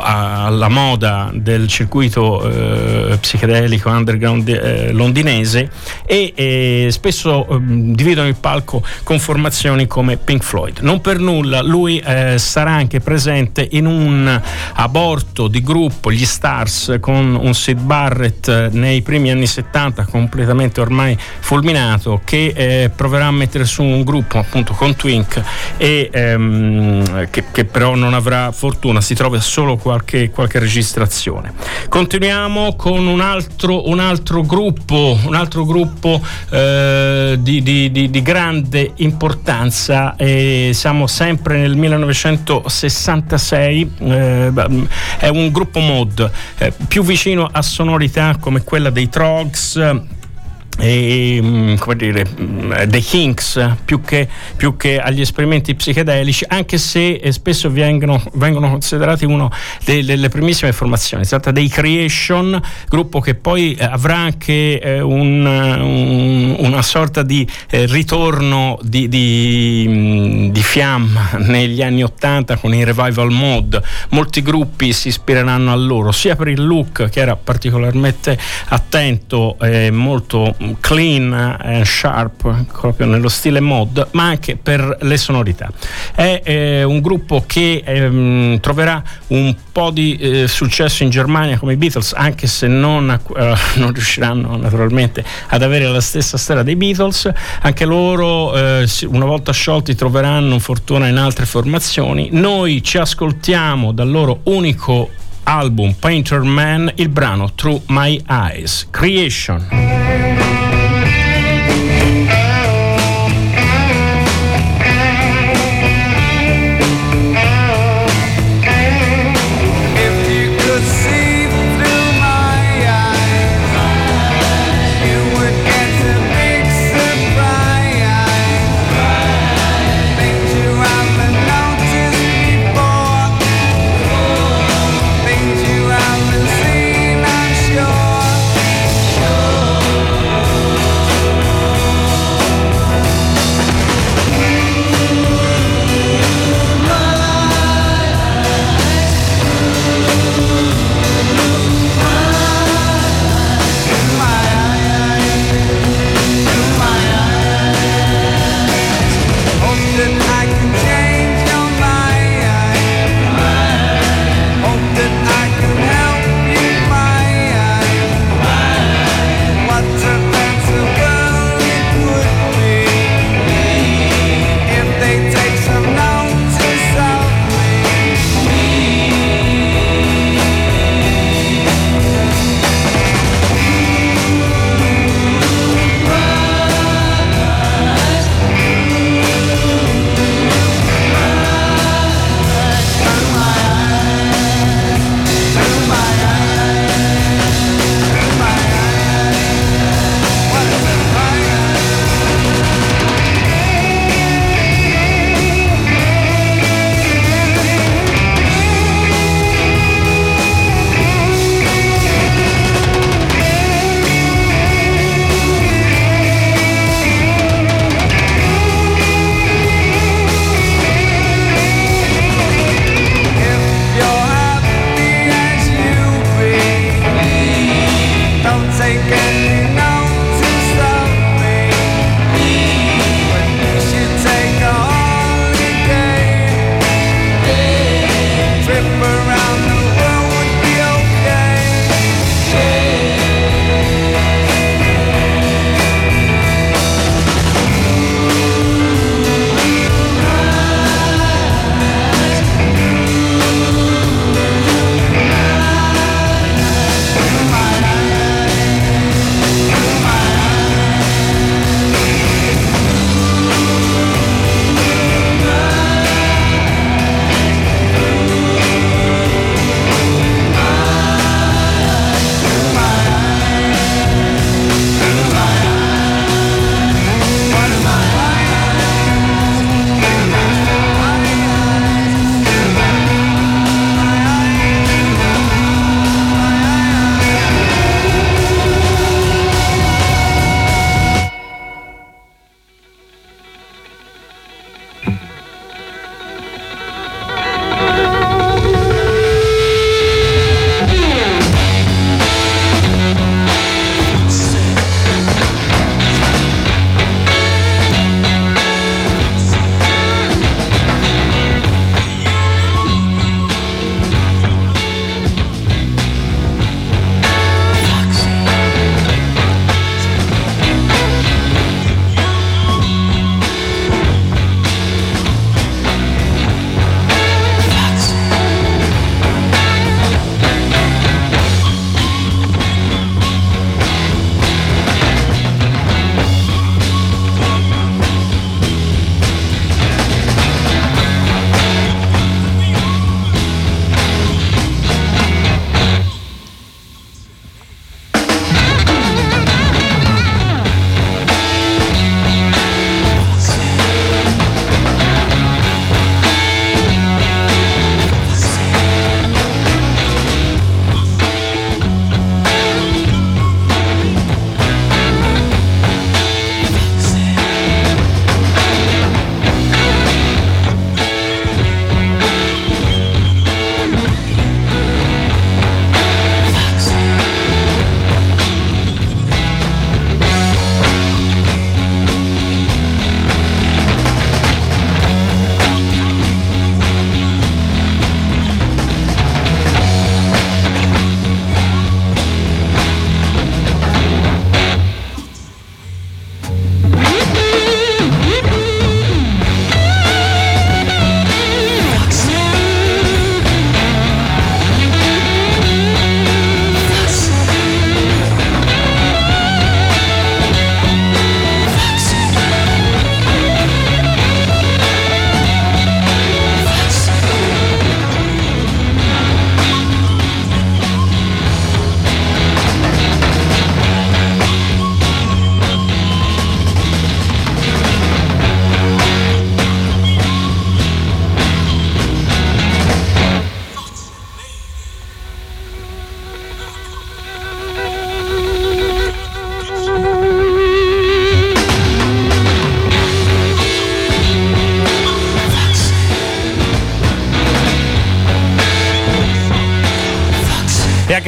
alla 0.00 0.68
moda 0.68 1.30
del 1.32 1.66
circuito 1.68 2.48
eh, 2.48 3.16
psichedelico 3.18 3.88
underground 3.88 4.48
eh, 4.48 4.92
londinese 4.92 5.70
e 6.04 6.88
spesso 6.90 7.48
ehm, 7.48 7.94
dividono 7.94 8.28
il 8.28 8.36
palco 8.36 8.82
con 9.02 9.18
formazioni 9.18 9.86
come 9.86 10.18
Pink 10.18 10.42
Floyd. 10.42 10.80
Non 10.80 11.00
per 11.00 11.18
nulla 11.18 11.62
lui 11.62 11.98
eh, 11.98 12.36
sarà 12.38 12.72
anche 12.72 13.00
presente 13.00 13.66
in 13.72 13.86
un 13.86 14.40
aborto 14.74 15.48
di 15.48 15.62
gruppo 15.62 16.12
gli 16.12 16.26
Stars 16.26 16.96
con 17.00 17.34
un 17.34 17.54
Sid 17.54 17.80
Barrett 17.80 18.48
eh, 18.48 18.68
nei 18.70 19.00
primi 19.02 19.30
anni 19.30 19.46
70 19.46 20.04
completamente 20.04 20.80
ormai 20.80 21.16
fulminato 21.40 21.85
Renato 21.86 22.20
che 22.24 22.52
eh, 22.54 22.90
proverà 22.94 23.26
a 23.26 23.30
mettere 23.30 23.64
su 23.64 23.82
un 23.84 24.02
gruppo 24.02 24.38
appunto 24.38 24.72
con 24.72 24.96
Twink 24.96 25.40
e 25.76 26.10
ehm, 26.12 27.30
che, 27.30 27.44
che, 27.52 27.64
però 27.64 27.94
non 27.94 28.12
avrà 28.12 28.50
fortuna, 28.50 29.00
si 29.00 29.14
trova 29.14 29.38
solo 29.40 29.76
qualche, 29.76 30.30
qualche 30.30 30.58
registrazione. 30.58 31.52
Continuiamo 31.88 32.74
con 32.74 33.06
un 33.06 33.20
altro, 33.20 33.88
un 33.88 34.00
altro 34.00 34.42
gruppo, 34.42 35.16
un 35.24 35.36
altro 35.36 35.64
gruppo 35.64 36.20
eh, 36.50 37.36
di, 37.38 37.62
di, 37.62 37.92
di, 37.92 38.10
di, 38.10 38.22
grande 38.22 38.94
importanza 38.96 40.16
e 40.16 40.72
siamo 40.74 41.06
sempre 41.06 41.58
nel 41.58 41.76
1966, 41.76 43.92
eh, 43.98 44.52
è 45.18 45.28
un 45.28 45.52
gruppo 45.52 45.78
mod 45.78 46.28
eh, 46.58 46.72
più 46.88 47.04
vicino 47.04 47.48
a 47.50 47.62
sonorità 47.62 48.36
come 48.40 48.64
quella 48.64 48.90
dei 48.90 49.08
Trogs 49.08 50.14
e, 50.78 51.40
mm, 51.42 51.74
come 51.76 51.96
dire, 51.96 52.24
mm, 52.40 52.72
dei 52.84 53.00
Kinks 53.00 53.76
più 53.84 54.00
che, 54.00 54.28
più 54.56 54.76
che, 54.76 55.00
agli 55.00 55.20
esperimenti 55.20 55.74
psichedelici, 55.74 56.44
anche 56.48 56.78
se 56.78 57.14
eh, 57.14 57.32
spesso 57.32 57.70
vengono, 57.70 58.22
vengono 58.34 58.68
considerati 58.70 59.24
una 59.24 59.50
delle 59.84 60.28
primissime 60.28 60.72
formazioni. 60.72 61.24
Si 61.24 61.30
tratta 61.30 61.50
dei 61.50 61.68
Creation, 61.68 62.60
gruppo 62.88 63.20
che 63.20 63.34
poi 63.34 63.74
eh, 63.74 63.84
avrà 63.84 64.16
anche 64.16 64.80
eh, 64.80 65.00
un, 65.00 65.44
un, 65.44 66.56
una 66.58 66.82
sorta 66.82 67.22
di 67.22 67.46
eh, 67.70 67.86
ritorno 67.86 68.78
di, 68.82 69.08
di, 69.08 69.86
mm, 69.88 70.48
di, 70.48 70.62
fiamma 70.62 71.30
negli 71.46 71.82
anni 71.82 72.02
Ottanta 72.02 72.56
con 72.56 72.74
i 72.74 72.84
revival 72.84 73.30
mode. 73.30 73.82
Molti 74.10 74.42
gruppi 74.42 74.92
si 74.92 75.08
ispireranno 75.08 75.72
a 75.72 75.76
loro, 75.76 76.12
sia 76.12 76.36
per 76.36 76.48
il 76.48 76.64
look 76.64 77.08
che 77.08 77.20
era 77.20 77.36
particolarmente 77.36 78.38
attento 78.68 79.56
e 79.60 79.90
molto 79.90 80.54
clean 80.80 81.32
and 81.32 81.84
sharp, 81.84 82.66
proprio 82.72 83.06
nello 83.06 83.28
stile 83.28 83.60
mod, 83.60 84.08
ma 84.12 84.24
anche 84.24 84.56
per 84.56 84.98
le 85.02 85.16
sonorità. 85.16 85.70
È 86.14 86.40
eh, 86.44 86.82
un 86.82 87.00
gruppo 87.00 87.44
che 87.46 87.82
ehm, 87.84 88.60
troverà 88.60 89.02
un 89.28 89.54
po' 89.72 89.90
di 89.90 90.16
eh, 90.16 90.48
successo 90.48 91.02
in 91.02 91.10
Germania 91.10 91.58
come 91.58 91.74
i 91.74 91.76
Beatles, 91.76 92.12
anche 92.16 92.46
se 92.46 92.66
non, 92.66 93.10
eh, 93.10 93.54
non, 93.78 93.92
riusciranno 93.92 94.56
naturalmente 94.56 95.24
ad 95.48 95.62
avere 95.62 95.86
la 95.86 96.00
stessa 96.00 96.36
stella 96.36 96.62
dei 96.62 96.76
Beatles. 96.76 97.30
Anche 97.62 97.84
loro, 97.84 98.54
eh, 98.56 98.88
una 99.06 99.24
volta 99.24 99.52
sciolti, 99.52 99.94
troveranno 99.94 100.58
fortuna 100.58 101.08
in 101.08 101.16
altre 101.16 101.46
formazioni. 101.46 102.28
Noi 102.32 102.82
ci 102.82 102.98
ascoltiamo 102.98 103.92
dal 103.92 104.10
loro 104.10 104.40
unico 104.44 105.10
album 105.46 105.94
Painter 105.98 106.40
Man 106.40 106.90
il 106.96 107.08
brano 107.08 107.52
Through 107.54 107.82
My 107.86 108.20
Eyes 108.28 108.88
Creation 108.90 110.35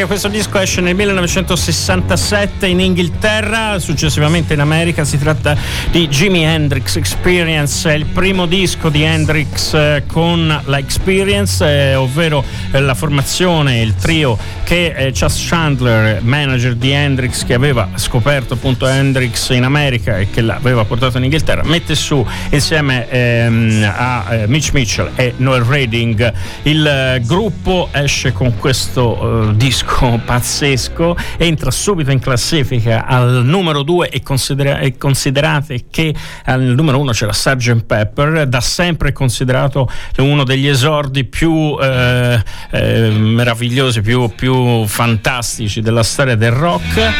questo 0.08 0.28
disco 0.28 0.58
esce 0.58 0.80
nel 0.80 0.94
1967 0.94 2.66
in 2.66 2.80
Inghilterra, 2.80 3.78
successivamente 3.78 4.54
in 4.54 4.60
America. 4.60 5.04
Si 5.04 5.18
tratta 5.18 5.54
di 5.90 6.08
Jimi 6.08 6.44
Hendrix 6.44 6.96
Experience, 6.96 7.90
è 7.90 7.92
il 7.92 8.06
primo 8.06 8.46
disco 8.46 8.88
di 8.88 9.02
Hendrix 9.02 9.74
eh, 9.74 10.04
con 10.06 10.62
la 10.64 10.78
Experience, 10.78 11.62
eh, 11.62 11.94
ovvero 11.94 12.42
eh, 12.70 12.80
la 12.80 12.94
formazione, 12.94 13.82
il 13.82 13.96
trio 13.96 14.38
che 14.64 15.10
Chas 15.14 15.46
Chandler, 15.46 16.22
manager 16.22 16.74
di 16.74 16.90
Hendrix, 16.90 17.44
che 17.44 17.52
aveva 17.52 17.90
scoperto 17.96 18.54
appunto 18.54 18.86
Hendrix 18.86 19.50
in 19.50 19.64
America 19.64 20.18
e 20.18 20.30
che 20.30 20.40
l'aveva 20.40 20.84
portato 20.84 21.18
in 21.18 21.24
Inghilterra, 21.24 21.62
mette 21.64 21.94
su 21.94 22.26
insieme 22.50 23.08
ehm, 23.10 23.92
a 23.94 24.44
Mitch 24.46 24.72
Mitchell 24.72 25.10
e 25.16 25.34
Noel 25.36 25.62
Redding. 25.62 26.32
Il 26.62 27.22
gruppo 27.26 27.88
esce 27.92 28.32
con 28.32 28.56
questo 28.56 29.52
disco 29.54 29.97
pazzesco, 30.24 31.16
entra 31.36 31.70
subito 31.70 32.10
in 32.10 32.20
classifica 32.20 33.04
al 33.04 33.44
numero 33.44 33.82
2 33.82 34.08
e, 34.10 34.22
considera- 34.22 34.78
e 34.78 34.96
considerate 34.96 35.86
che 35.90 36.14
al 36.44 36.62
numero 36.62 36.98
1 37.00 37.10
c'era 37.12 37.32
Sgt. 37.32 37.84
Pepper, 37.84 38.46
da 38.46 38.60
sempre 38.60 39.12
considerato 39.12 39.90
uno 40.18 40.44
degli 40.44 40.68
esordi 40.68 41.24
più 41.24 41.76
eh, 41.80 42.42
eh, 42.70 43.10
meravigliosi, 43.10 44.00
più, 44.02 44.28
più 44.34 44.86
fantastici 44.86 45.80
della 45.80 46.02
storia 46.02 46.36
del 46.36 46.52
rock. 46.52 47.12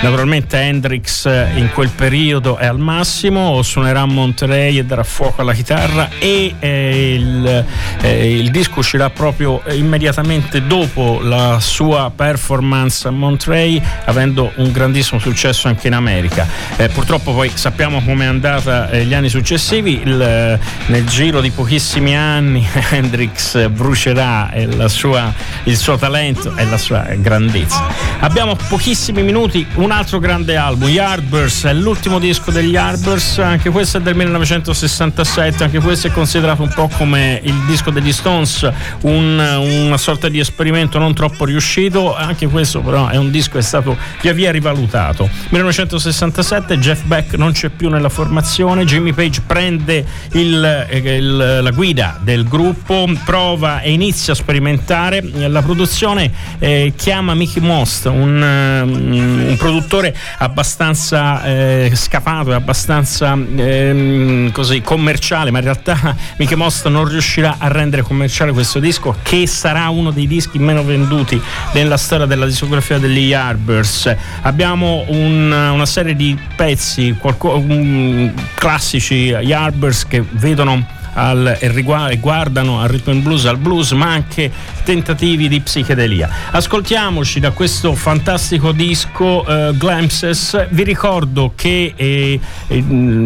Naturalmente 0.00 0.56
Hendrix 0.58 1.24
in 1.56 1.70
quel 1.74 1.88
periodo 1.88 2.56
è 2.56 2.66
al 2.66 2.78
massimo, 2.78 3.62
suonerà 3.62 4.02
a 4.02 4.06
Monterey 4.06 4.78
e 4.78 4.84
darà 4.84 5.02
fuoco 5.02 5.40
alla 5.40 5.52
chitarra 5.52 6.08
e 6.18 6.54
eh, 6.58 7.14
il, 7.14 7.64
eh, 8.02 8.38
il, 8.38 8.50
disco 8.50 8.78
uscirà 8.78 9.10
proprio 9.10 9.60
immediatamente 9.70 10.64
dopo 10.64 11.20
la 11.20 11.58
sua 11.60 12.12
performance 12.18 13.06
a 13.06 13.12
Monterey, 13.12 13.80
avendo 14.06 14.50
un 14.56 14.72
grandissimo 14.72 15.20
successo 15.20 15.68
anche 15.68 15.86
in 15.86 15.92
America. 15.92 16.44
Eh, 16.76 16.88
purtroppo 16.88 17.32
poi 17.32 17.52
sappiamo 17.54 18.02
com'è 18.02 18.24
andata 18.24 18.90
eh, 18.90 19.04
gli 19.04 19.14
anni 19.14 19.28
successivi, 19.28 20.00
il, 20.02 20.58
nel 20.86 21.06
giro 21.06 21.40
di 21.40 21.50
pochissimi 21.52 22.16
anni 22.16 22.66
Hendrix 22.90 23.68
brucerà 23.68 24.50
sua, 24.86 25.32
il 25.64 25.76
suo 25.76 25.96
talento 25.96 26.56
e 26.56 26.64
la 26.64 26.76
sua 26.76 27.02
grandezza. 27.18 27.86
Abbiamo 28.18 28.56
pochissimi 28.68 29.22
minuti, 29.22 29.64
un 29.74 29.92
altro 29.92 30.18
grande 30.18 30.56
album, 30.56 30.88
Yardbirds, 30.88 31.66
è 31.66 31.72
l'ultimo 31.72 32.18
disco 32.18 32.50
degli 32.50 32.72
Yardbirds, 32.72 33.38
anche 33.38 33.70
questo 33.70 33.98
è 33.98 34.00
del 34.00 34.16
1967, 34.16 35.62
anche 35.62 35.78
questo 35.78 36.08
è 36.08 36.10
considerato 36.10 36.62
un 36.62 36.72
po' 36.74 36.90
come 36.96 37.40
il 37.44 37.54
disco 37.66 37.90
degli 37.90 38.12
Stones, 38.12 38.68
un, 39.02 39.38
una 39.38 39.96
sorta 39.98 40.28
di 40.28 40.40
esperimento 40.40 40.98
non 40.98 41.14
troppo 41.14 41.44
riuscito, 41.44 42.07
anche 42.14 42.46
questo 42.46 42.80
però 42.80 43.08
è 43.08 43.16
un 43.16 43.30
disco 43.30 43.52
che 43.52 43.58
è 43.58 43.62
stato 43.62 43.96
via 44.20 44.32
via 44.32 44.50
rivalutato. 44.50 45.28
1967 45.50 46.78
Jeff 46.78 47.02
Beck 47.02 47.34
non 47.34 47.52
c'è 47.52 47.68
più 47.68 47.88
nella 47.88 48.08
formazione, 48.08 48.84
Jimmy 48.84 49.12
Page 49.12 49.42
prende 49.46 50.04
il, 50.32 50.86
il, 50.90 51.36
la 51.62 51.70
guida 51.70 52.18
del 52.20 52.46
gruppo, 52.48 53.06
prova 53.24 53.80
e 53.80 53.92
inizia 53.92 54.32
a 54.32 54.36
sperimentare, 54.36 55.22
la 55.48 55.62
produzione 55.62 56.30
eh, 56.58 56.92
chiama 56.96 57.34
Mickey 57.34 57.62
Most, 57.62 58.06
un, 58.06 58.40
un 58.40 59.54
produttore 59.58 60.16
abbastanza 60.38 61.44
eh, 61.44 61.92
scafato 61.94 62.52
e 62.52 62.54
abbastanza 62.54 63.36
eh, 63.56 64.50
così 64.52 64.80
commerciale, 64.80 65.50
ma 65.50 65.58
in 65.58 65.64
realtà 65.64 66.16
Mickey 66.38 66.56
Most 66.56 66.88
non 66.88 67.06
riuscirà 67.06 67.56
a 67.58 67.68
rendere 67.68 68.02
commerciale 68.02 68.52
questo 68.52 68.78
disco, 68.78 69.14
che 69.22 69.46
sarà 69.46 69.88
uno 69.90 70.10
dei 70.10 70.26
dischi 70.26 70.58
meno 70.58 70.82
venduti 70.82 71.40
nella 71.72 71.96
storia 71.98 72.26
della 72.26 72.46
discografia 72.46 72.98
degli 72.98 73.26
Yardbirds. 73.26 74.14
Abbiamo 74.42 75.04
un, 75.08 75.50
una 75.50 75.86
serie 75.86 76.14
di 76.14 76.38
pezzi 76.56 77.14
qualco, 77.18 77.56
um, 77.56 78.32
classici 78.54 79.26
Yardbirds 79.26 80.06
che 80.06 80.24
vedono 80.30 80.96
al, 81.18 81.56
e 81.58 81.68
riguardano 81.70 82.80
al 82.80 82.88
rhythm 82.88 83.10
and 83.10 83.22
blues, 83.22 83.44
al 83.44 83.58
blues, 83.58 83.90
ma 83.92 84.12
anche 84.12 84.50
tentativi 84.84 85.48
di 85.48 85.60
psichedelia. 85.60 86.30
Ascoltiamoci 86.52 87.40
da 87.40 87.50
questo 87.50 87.94
fantastico 87.94 88.72
disco 88.72 89.44
uh, 89.46 89.72
Glimpses. 89.72 90.68
Vi 90.70 90.84
ricordo 90.84 91.52
che 91.54 91.92
eh, 91.96 92.40
eh, 92.68 92.84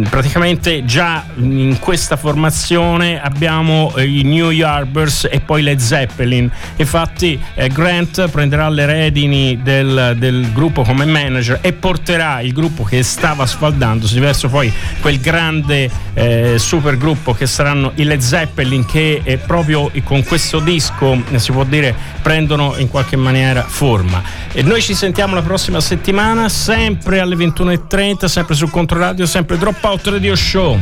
praticamente 0.09 0.85
già 0.85 1.25
in 1.37 1.77
questa 1.79 2.17
formazione 2.17 3.21
abbiamo 3.21 3.93
eh, 3.97 4.07
i 4.07 4.23
New 4.23 4.51
Yardbirds 4.51 5.29
e 5.31 5.41
poi 5.41 5.63
le 5.63 5.79
Zeppelin. 5.79 6.51
Infatti 6.77 7.39
eh, 7.55 7.69
Grant 7.69 8.29
prenderà 8.29 8.69
le 8.69 8.87
redini 8.87 9.61
del, 9.63 10.15
del, 10.17 10.51
gruppo 10.53 10.83
come 10.83 11.05
manager 11.05 11.59
e 11.61 11.73
porterà 11.73 12.41
il 12.41 12.53
gruppo 12.53 12.83
che 12.83 13.03
stava 13.03 13.47
sfaldandosi 13.47 14.19
verso 14.19 14.49
poi 14.49 14.73
quel 15.01 15.21
grande 15.21 15.91
eh, 16.15 16.57
super 16.59 16.97
gruppo 16.97 17.33
che 17.33 17.47
saranno 17.47 17.82
i 17.97 18.05
Led 18.05 18.21
Zeppelin 18.21 18.85
che 18.85 19.23
eh, 19.25 19.39
proprio 19.39 19.91
con 20.05 20.23
questo 20.23 20.61
disco 20.61 21.21
eh, 21.31 21.39
si 21.39 21.51
può 21.51 21.65
dire 21.65 21.95
prendono 22.23 22.75
in 22.77 22.89
qualche 22.89 23.17
maniera 23.17 23.63
forma. 23.63 24.23
E 24.53 24.63
noi 24.63 24.81
ci 24.81 24.95
sentiamo 24.95 25.35
la 25.35 25.43
prossima 25.43 25.81
settimana 25.81 26.49
sempre 26.49 27.19
alle 27.19 27.35
21.30, 27.35 28.27
sempre 28.27 28.55
su 28.55 28.69
Controradio, 28.69 29.27
sempre 29.27 29.59
Dropout 29.59 30.07
Radio 30.07 30.37
Show. 30.37 30.79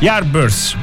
Yardbirds. 0.00 0.76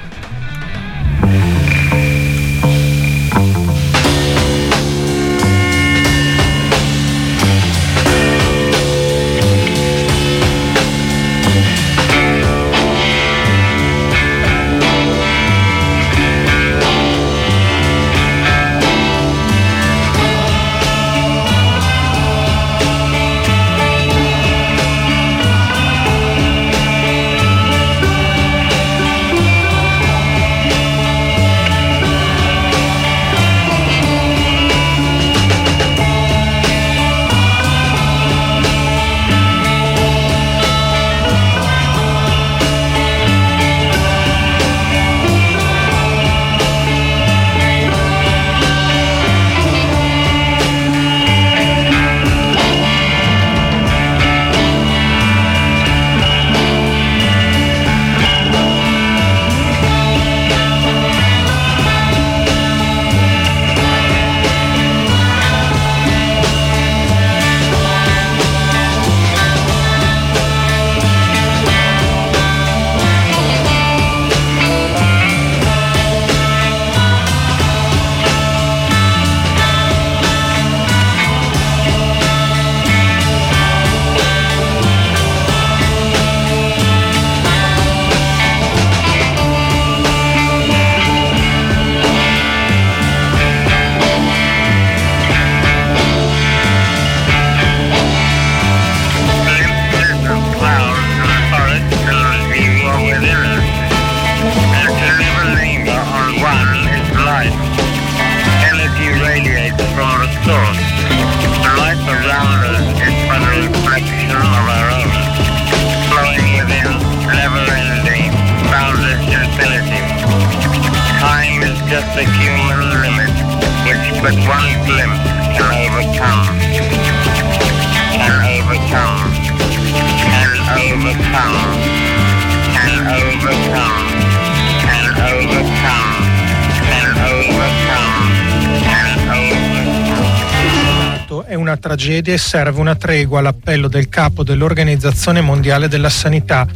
Una 142.10 142.22
tragedia 142.22 142.34
e 142.34 142.38
serve 142.40 142.80
una 142.80 142.96
tregua 142.96 143.40
all'appello 143.40 143.88
del 143.88 144.10
capo 144.10 144.44
dell'Organizzazione 144.44 145.42
Mondiale 145.42 145.88
della 145.88 146.10
Sanità. 146.10 146.68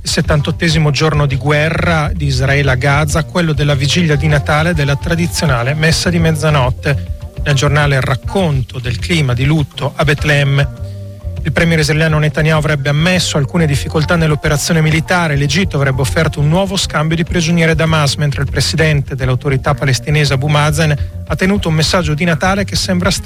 Il 0.00 0.08
78 0.08 0.90
giorno 0.92 1.26
di 1.26 1.34
guerra 1.34 2.12
di 2.14 2.26
Israele 2.26 2.70
a 2.70 2.74
Gaza, 2.76 3.24
quello 3.24 3.52
della 3.52 3.74
vigilia 3.74 4.14
di 4.14 4.28
Natale 4.28 4.74
della 4.74 4.94
tradizionale 4.94 5.74
messa 5.74 6.08
di 6.08 6.20
mezzanotte. 6.20 7.14
Nel 7.42 7.54
giornale 7.54 8.00
racconto 8.00 8.78
del 8.78 8.98
clima 9.00 9.34
di 9.34 9.44
lutto 9.44 9.92
a 9.96 10.04
Betlemme. 10.04 10.84
Il 11.42 11.52
premier 11.52 11.78
israeliano 11.78 12.18
Netanyahu 12.18 12.58
avrebbe 12.58 12.88
ammesso 12.88 13.38
alcune 13.38 13.66
difficoltà 13.66 14.16
nell'operazione 14.16 14.80
militare, 14.80 15.36
l'Egitto 15.36 15.76
avrebbe 15.76 16.00
offerto 16.00 16.40
un 16.40 16.48
nuovo 16.48 16.76
scambio 16.76 17.14
di 17.14 17.22
prigionieri 17.22 17.70
ad 17.70 17.80
Hamas, 17.80 18.16
mentre 18.16 18.42
il 18.42 18.50
presidente 18.50 19.14
dell'autorità 19.14 19.72
palestinese 19.72 20.34
Abu 20.34 20.48
Mazen 20.48 20.96
ha 21.24 21.36
tenuto 21.36 21.68
un 21.68 21.74
messaggio 21.74 22.14
di 22.14 22.24
Natale 22.24 22.64
che 22.64 22.74
sembra 22.74 23.10
stringere 23.10 23.24